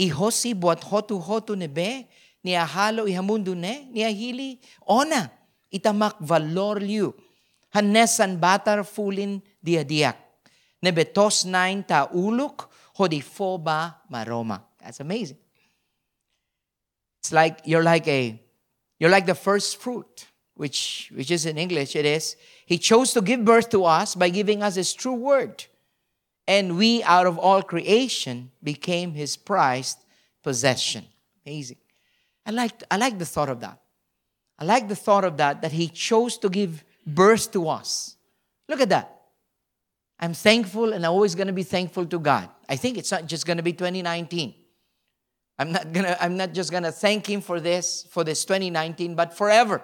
[0.00, 2.08] Ihosi buat hotu hotu nebe
[2.40, 4.56] niya halo ihamundo ne niya hili
[4.88, 5.28] ona
[5.72, 7.14] itamak valorliu,
[7.74, 10.16] hanesan batar fulin diadiak,
[10.82, 12.68] nebetos nine ta uluk,
[12.98, 14.62] hodifoba maroma.
[14.82, 15.38] That's amazing.
[17.20, 18.40] It's like you're like a
[18.98, 22.36] you're like the first fruit, which which is in English, it is,
[22.70, 25.64] He chose to give birth to us by giving us his true word.
[26.46, 29.98] And we, out of all creation, became his prized
[30.44, 31.04] possession.
[31.44, 31.78] Amazing.
[32.46, 33.79] I like, I like the thought of that.
[34.60, 38.16] I like the thought of that, that He chose to give birth to us.
[38.68, 39.16] Look at that.
[40.18, 42.48] I'm thankful and I'm always going to be thankful to God.
[42.68, 44.54] I think it's not just going to be 2019.
[45.58, 49.36] I'm not gonna, I'm not just gonna thank him for this, for this 2019, but
[49.36, 49.82] forever.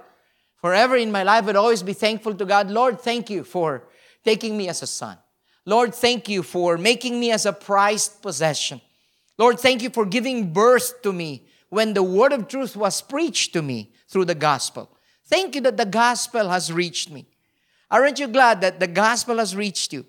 [0.62, 2.70] Forever in my life, I'd always be thankful to God.
[2.70, 3.86] Lord, thank you for
[4.24, 5.18] taking me as a son.
[5.66, 8.80] Lord, thank you for making me as a prized possession.
[9.36, 13.52] Lord, thank you for giving birth to me when the word of truth was preached
[13.52, 14.90] to me through the gospel.
[15.26, 17.26] Thank you that the gospel has reached me.
[17.90, 20.06] Aren't you glad that the gospel has reached you?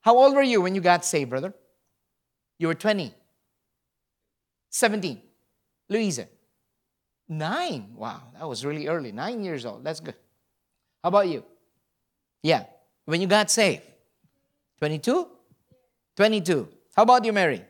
[0.00, 1.54] How old were you when you got saved, brother?
[2.58, 3.12] You were 20.
[4.70, 5.20] 17.
[5.88, 6.28] Louisa.
[7.28, 7.90] Nine.
[7.96, 9.12] Wow, that was really early.
[9.12, 9.84] Nine years old.
[9.84, 10.14] That's good.
[11.02, 11.44] How about you?
[12.42, 12.64] Yeah.
[13.04, 13.82] When you got saved?
[14.78, 15.28] 22?
[16.16, 16.68] 22.
[16.94, 17.64] How about you, Mary?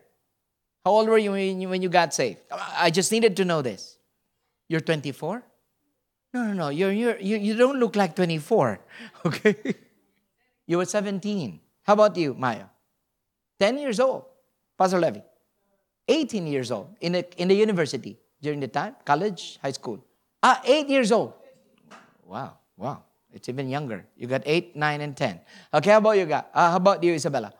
[0.85, 2.39] How old were you when you, when you got saved?
[2.51, 3.96] I just needed to know this.
[4.69, 5.43] You're 24?
[6.35, 6.69] No, no, no.
[6.69, 8.81] You're, you're, you, you don't look like 24.
[9.27, 9.57] Okay?
[10.67, 11.61] You were 17.
[11.83, 12.67] How about you, Maya?
[13.61, 14.25] 10 years old.
[14.77, 15.23] Pastor Levy.
[16.09, 20.05] 18 years old in, a, in the university during the time, college, high school.
[20.43, 21.33] Ah, 8 years old.
[22.25, 23.03] Wow, wow.
[23.33, 24.07] It's even younger.
[24.17, 25.41] You got 8, 9, and 10.
[25.75, 27.53] Okay, how about you, uh, how about you, Isabella?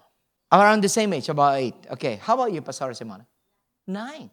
[0.53, 1.75] Around the same age, about 8.
[1.93, 3.27] Okay, how about you, Pastor Simona?
[3.87, 4.31] 9.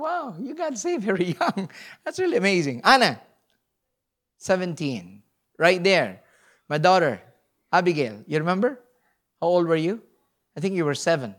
[0.00, 1.70] Wow, you got saved very young.
[2.04, 2.80] That's really amazing.
[2.84, 3.20] Anna,
[4.38, 5.22] 17.
[5.58, 6.22] Right there.
[6.70, 7.20] My daughter,
[7.70, 8.80] Abigail, you remember?
[9.40, 10.02] How old were you?
[10.56, 11.34] I think you were seven.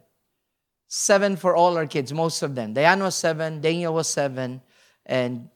[0.87, 2.73] Seven for all our kids, most of them.
[2.73, 4.61] Diane was seven, Daniel was seven,
[5.07, 5.49] and,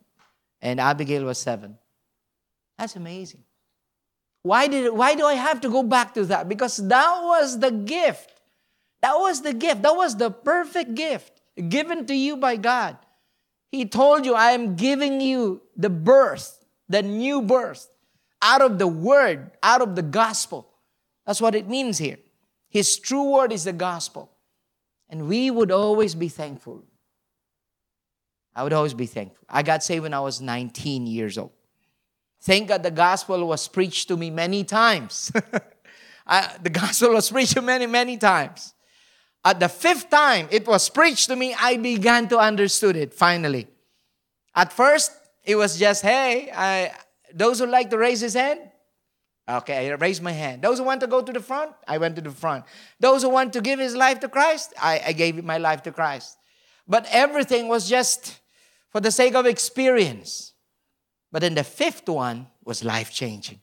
[0.62, 1.78] and Abigail was seven.
[2.80, 3.44] That's amazing.
[4.42, 6.50] Why, did, why do I have to go back to that?
[6.50, 8.32] Because that was the gift.
[9.02, 9.84] That was the gift.
[9.84, 12.98] That was the perfect gift given to you by God.
[13.72, 17.88] He told you, I am giving you the birth, the new birth,
[18.42, 20.70] out of the word, out of the gospel.
[21.26, 22.20] That's what it means here.
[22.70, 24.32] His true word is the gospel.
[25.10, 26.84] And we would always be thankful.
[28.56, 29.46] I would always be thankful.
[29.50, 31.52] I got saved when I was 19 years old.
[32.42, 35.32] Thank God the gospel was preached to me many times.
[36.28, 38.75] I, the gospel was preached to many, many times.
[39.46, 43.68] At the fifth time it was preached to me, I began to understood it finally.
[44.56, 45.12] At first,
[45.44, 46.92] it was just, hey, I,
[47.32, 48.60] those who like to raise his hand,
[49.48, 50.64] okay, I raised my hand.
[50.64, 52.66] Those who want to go to the front, I went to the front.
[53.00, 55.92] Those who want to give his life to Christ, I, I gave my life to
[55.92, 56.38] Christ.
[56.88, 58.40] But everything was just
[58.90, 60.54] for the sake of experience.
[61.32, 63.60] But then the fifth one was life changing.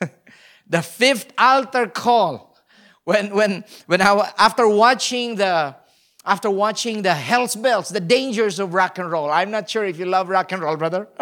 [0.66, 2.51] the fifth altar call.
[3.04, 5.74] When, when, when I, after watching the,
[6.24, 9.30] after watching the Hell's Bells, the dangers of rock and roll.
[9.30, 11.08] I'm not sure if you love rock and roll, brother.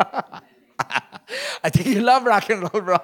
[1.62, 2.98] I think you love rock and roll, bro.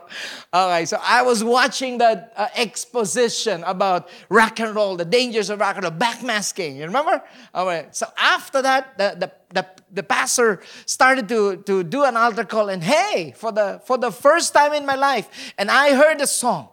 [0.53, 5.49] All right, so I was watching that uh, exposition about rock and roll, the dangers
[5.49, 6.77] of rock and roll, backmasking.
[6.77, 7.23] You remember?
[7.55, 7.95] All right.
[7.95, 12.69] so after that, the, the, the, the pastor started to, to do an altar call,
[12.69, 16.27] and hey, for the, for the first time in my life, and I heard a
[16.27, 16.69] song,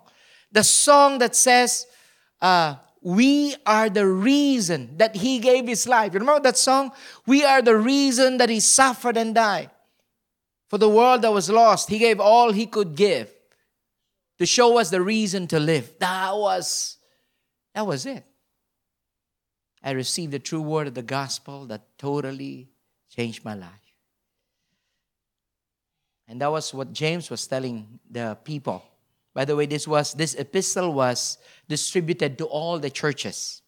[0.52, 1.86] the song that says,
[2.44, 6.14] uh, we are the reason that he gave his life.
[6.14, 6.92] You remember that song?
[7.26, 9.72] We are the reason that he suffered and died.
[10.70, 13.32] For the world that was lost, he gave all he could give
[14.40, 15.94] to show us the reason to live.
[16.00, 16.98] That was
[17.74, 18.24] that was it.
[19.84, 22.70] I received the true word of the gospel that totally
[23.10, 23.70] changed my life.
[26.28, 28.84] And that was what James was telling the people.
[29.34, 33.62] By the way, this was this epistle was distributed to all the churches.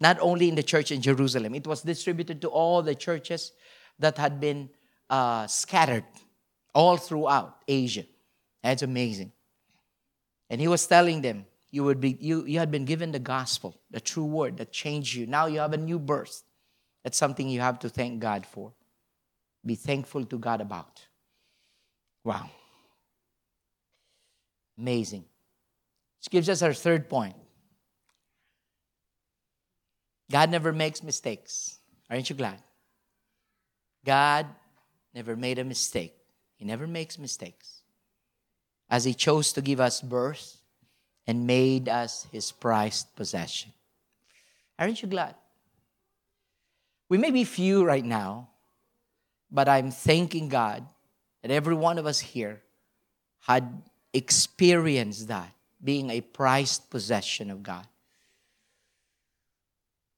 [0.00, 3.52] Not only in the church in Jerusalem, it was distributed to all the churches
[4.00, 4.70] that had been
[5.08, 6.04] uh, scattered
[6.74, 8.04] all throughout Asia.
[8.62, 9.32] That's amazing.
[10.50, 13.80] And he was telling them, you, would be, you, you had been given the gospel,
[13.90, 15.26] the true word that changed you.
[15.26, 16.42] Now you have a new birth.
[17.02, 18.72] That's something you have to thank God for.
[19.64, 21.02] Be thankful to God about.
[22.24, 22.50] Wow.
[24.78, 25.24] Amazing.
[26.18, 27.36] Which gives us our third point.
[30.30, 31.78] God never makes mistakes.
[32.10, 32.62] Aren't you glad?
[34.04, 34.46] God
[35.14, 36.14] never made a mistake.
[36.56, 37.82] He never makes mistakes.
[38.90, 40.58] As He chose to give us birth
[41.26, 43.72] and made us His prized possession.
[44.78, 45.34] Aren't you glad?
[47.08, 48.48] We may be few right now,
[49.50, 50.86] but I'm thanking God
[51.42, 52.62] that every one of us here
[53.40, 53.82] had
[54.14, 55.52] experienced that,
[55.82, 57.86] being a prized possession of God.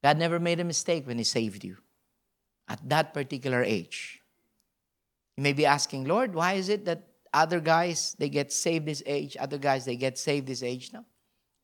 [0.04, 1.78] God never made a mistake when He saved you
[2.68, 4.20] at that particular age.
[5.36, 9.02] You may be asking, Lord, why is it that other guys they get saved this
[9.06, 10.92] age, other guys they get saved this age?
[10.92, 11.04] No.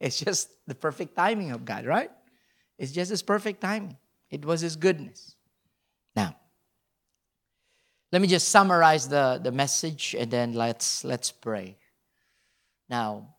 [0.01, 2.11] It's just the perfect timing of God, right?
[2.79, 3.97] It's just his perfect timing.
[4.31, 5.37] It was his goodness.
[6.17, 6.35] Now,
[8.11, 11.77] let me just summarize the, the message and then let's let's pray.
[12.93, 13.37] Now,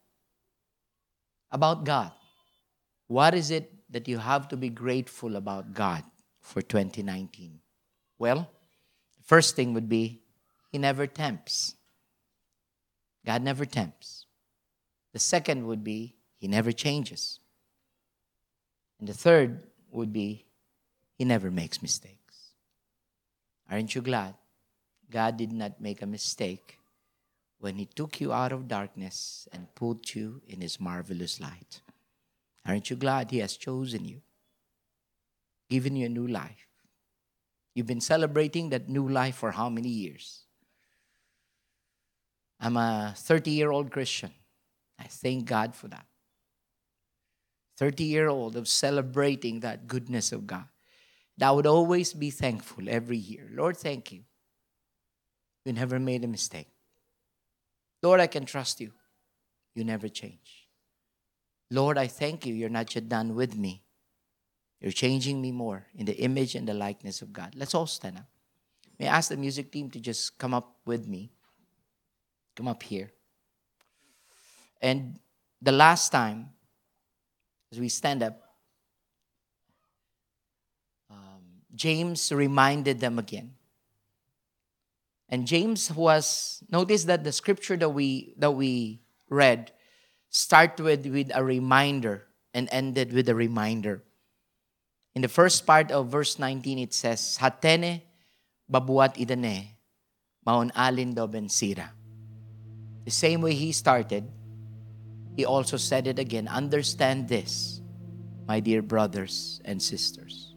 [1.51, 2.11] about God.
[3.05, 6.03] What is it that you have to be grateful about God
[6.41, 7.59] for 2019?
[8.17, 8.49] Well,
[9.17, 10.23] the first thing would be
[10.71, 11.75] he never tempts.
[13.23, 14.25] God never tempts.
[15.13, 17.39] The second would be He never changes.
[18.99, 20.45] And the third would be
[21.15, 22.55] He never makes mistakes.
[23.69, 24.33] Aren't you glad?
[25.11, 26.79] God did not make a mistake
[27.63, 31.81] when He took you out of darkness and put you in His marvelous light.
[32.65, 34.21] Aren't you glad He has chosen you,
[35.69, 36.67] given you a new life?
[37.73, 40.41] You've been celebrating that new life for how many years?
[42.59, 44.31] I'm a 30 year old Christian.
[44.99, 46.05] I thank God for that.
[47.77, 50.65] 30 year old of celebrating that goodness of God.
[51.37, 53.47] That would always be thankful every year.
[53.53, 54.23] Lord, thank you.
[55.63, 56.72] You never made a mistake.
[58.03, 58.91] Lord, I can trust you.
[59.73, 60.67] You never change.
[61.71, 62.53] Lord, I thank you.
[62.53, 63.81] You're not yet done with me.
[64.81, 67.55] You're changing me more in the image and the likeness of God.
[67.55, 68.25] Let's all stand up.
[68.99, 71.31] May I ask the music team to just come up with me?
[72.55, 73.11] Come up here.
[74.81, 75.19] And
[75.61, 76.49] the last time,
[77.71, 78.39] as we stand up,
[81.09, 81.41] um,
[81.73, 83.53] James reminded them again.
[85.33, 89.71] And James was, notice that the scripture that we, that we read
[90.29, 94.03] start with, with a reminder and ended with a reminder.
[95.15, 98.03] In the first part of verse 19, it says, Hatene
[98.71, 99.69] babuat idane,
[100.45, 101.89] maun alin do bensira.
[103.05, 104.29] The same way he started,
[105.35, 107.81] he also said it again understand this
[108.47, 110.52] my dear brothers and sisters.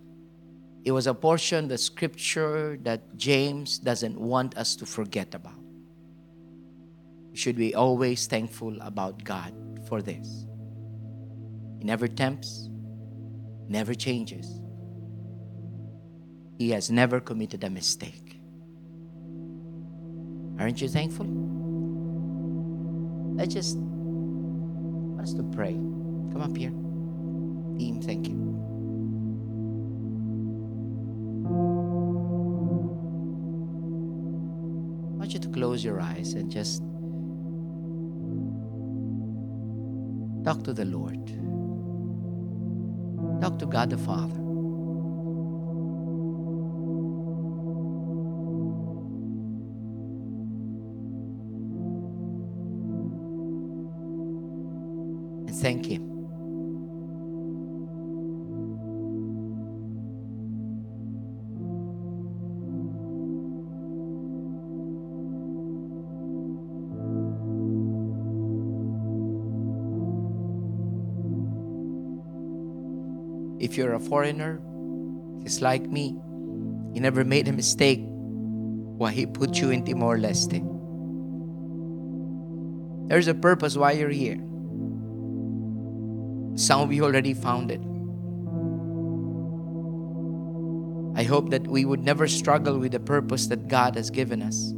[0.87, 5.59] It was a portion, the scripture that James doesn't want us to forget about.
[7.33, 9.53] We should be always thankful about God
[9.89, 10.47] for this.
[11.81, 12.71] He never tempts,
[13.69, 14.61] never changes.
[16.57, 18.39] He has never committed a mistake.
[20.61, 21.27] Aren't you thankful?
[23.35, 23.77] Let's just
[25.21, 25.73] us to pray.
[26.31, 26.71] Come up here.
[27.77, 28.46] Team, thank you.
[35.27, 36.83] Want you to close your eyes and just
[40.45, 41.27] talk to the Lord.
[43.41, 44.46] Talk to God the Father.
[73.77, 74.59] If you're a foreigner,
[75.43, 76.17] just like me,
[76.95, 80.65] you never made a mistake why He put you in Timor Leste.
[83.11, 84.39] There's a purpose why you're here.
[86.57, 87.83] Some of you already found it.
[91.15, 94.73] I hope that we would never struggle with the purpose that God has given us.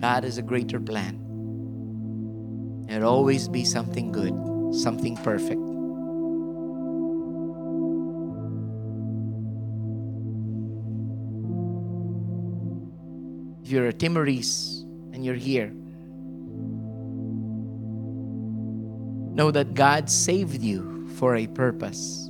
[0.00, 1.31] God has a greater plan.
[2.92, 4.34] There'll always be something good,
[4.74, 5.62] something perfect.
[13.64, 14.84] If you're a Timorese
[15.14, 15.72] and you're here,
[19.32, 22.26] know that God saved you for a purpose.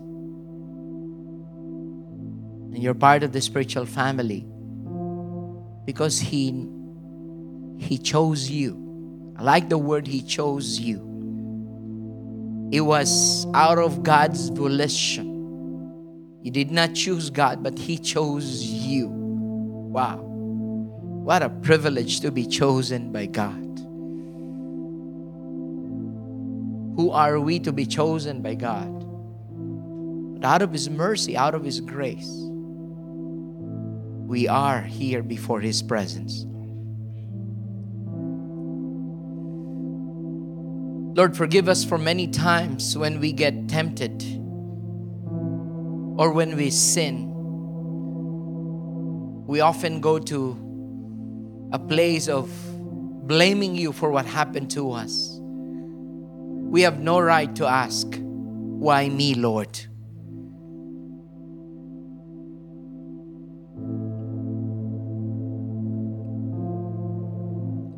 [2.70, 4.46] And you're part of the spiritual family
[5.86, 6.68] because He
[7.78, 8.81] He chose you.
[9.42, 11.00] I like the word He chose you.
[12.70, 16.38] It was out of God's volition.
[16.42, 19.08] You did not choose God, but He chose you.
[19.08, 20.18] Wow.
[20.18, 23.80] What a privilege to be chosen by God.
[26.94, 29.00] Who are we to be chosen by God?
[30.38, 32.30] But out of His mercy, out of His grace,
[34.24, 36.46] we are here before His presence.
[41.14, 44.22] Lord, forgive us for many times when we get tempted
[46.16, 47.28] or when we sin.
[49.46, 52.50] We often go to a place of
[53.26, 55.38] blaming you for what happened to us.
[55.38, 59.78] We have no right to ask, Why me, Lord?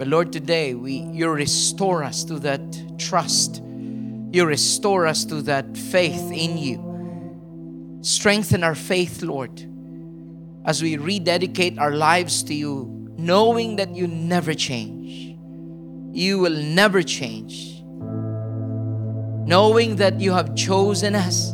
[0.04, 2.60] But Lord, today we you restore us to that
[2.98, 3.62] trust.
[4.32, 7.98] You restore us to that faith in you.
[8.02, 9.64] Strengthen our faith, Lord,
[10.66, 15.38] as we rededicate our lives to you, knowing that you never change.
[16.14, 17.82] You will never change.
[19.48, 21.52] Knowing that you have chosen us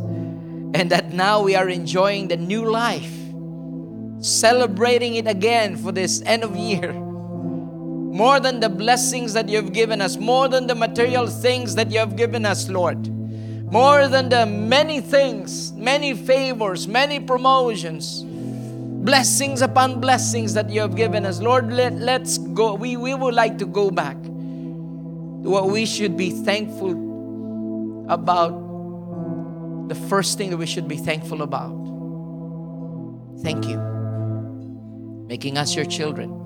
[0.74, 3.14] and that now we are enjoying the new life,
[4.18, 7.09] celebrating it again for this end of year
[8.10, 11.98] more than the blessings that you've given us, more than the material things that you
[12.00, 13.08] have given us, Lord,
[13.72, 20.96] more than the many things, many favors, many promotions, blessings upon blessings that you have
[20.96, 21.40] given us.
[21.40, 22.74] Lord, let, let's go.
[22.74, 24.28] We, we would like to go back to
[25.48, 28.68] what we should be thankful about.
[29.88, 31.70] The first thing that we should be thankful about.
[33.42, 33.78] Thank you.
[35.28, 36.39] Making us your children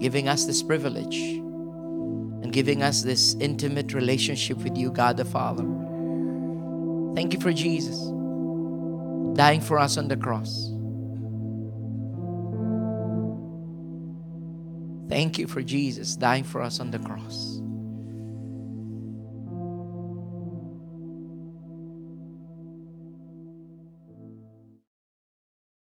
[0.00, 5.64] giving us this privilege and giving us this intimate relationship with you, God the Father.
[7.14, 7.98] Thank you for Jesus
[9.36, 10.70] dying for us on the cross.
[15.08, 17.59] Thank you for Jesus dying for us on the cross.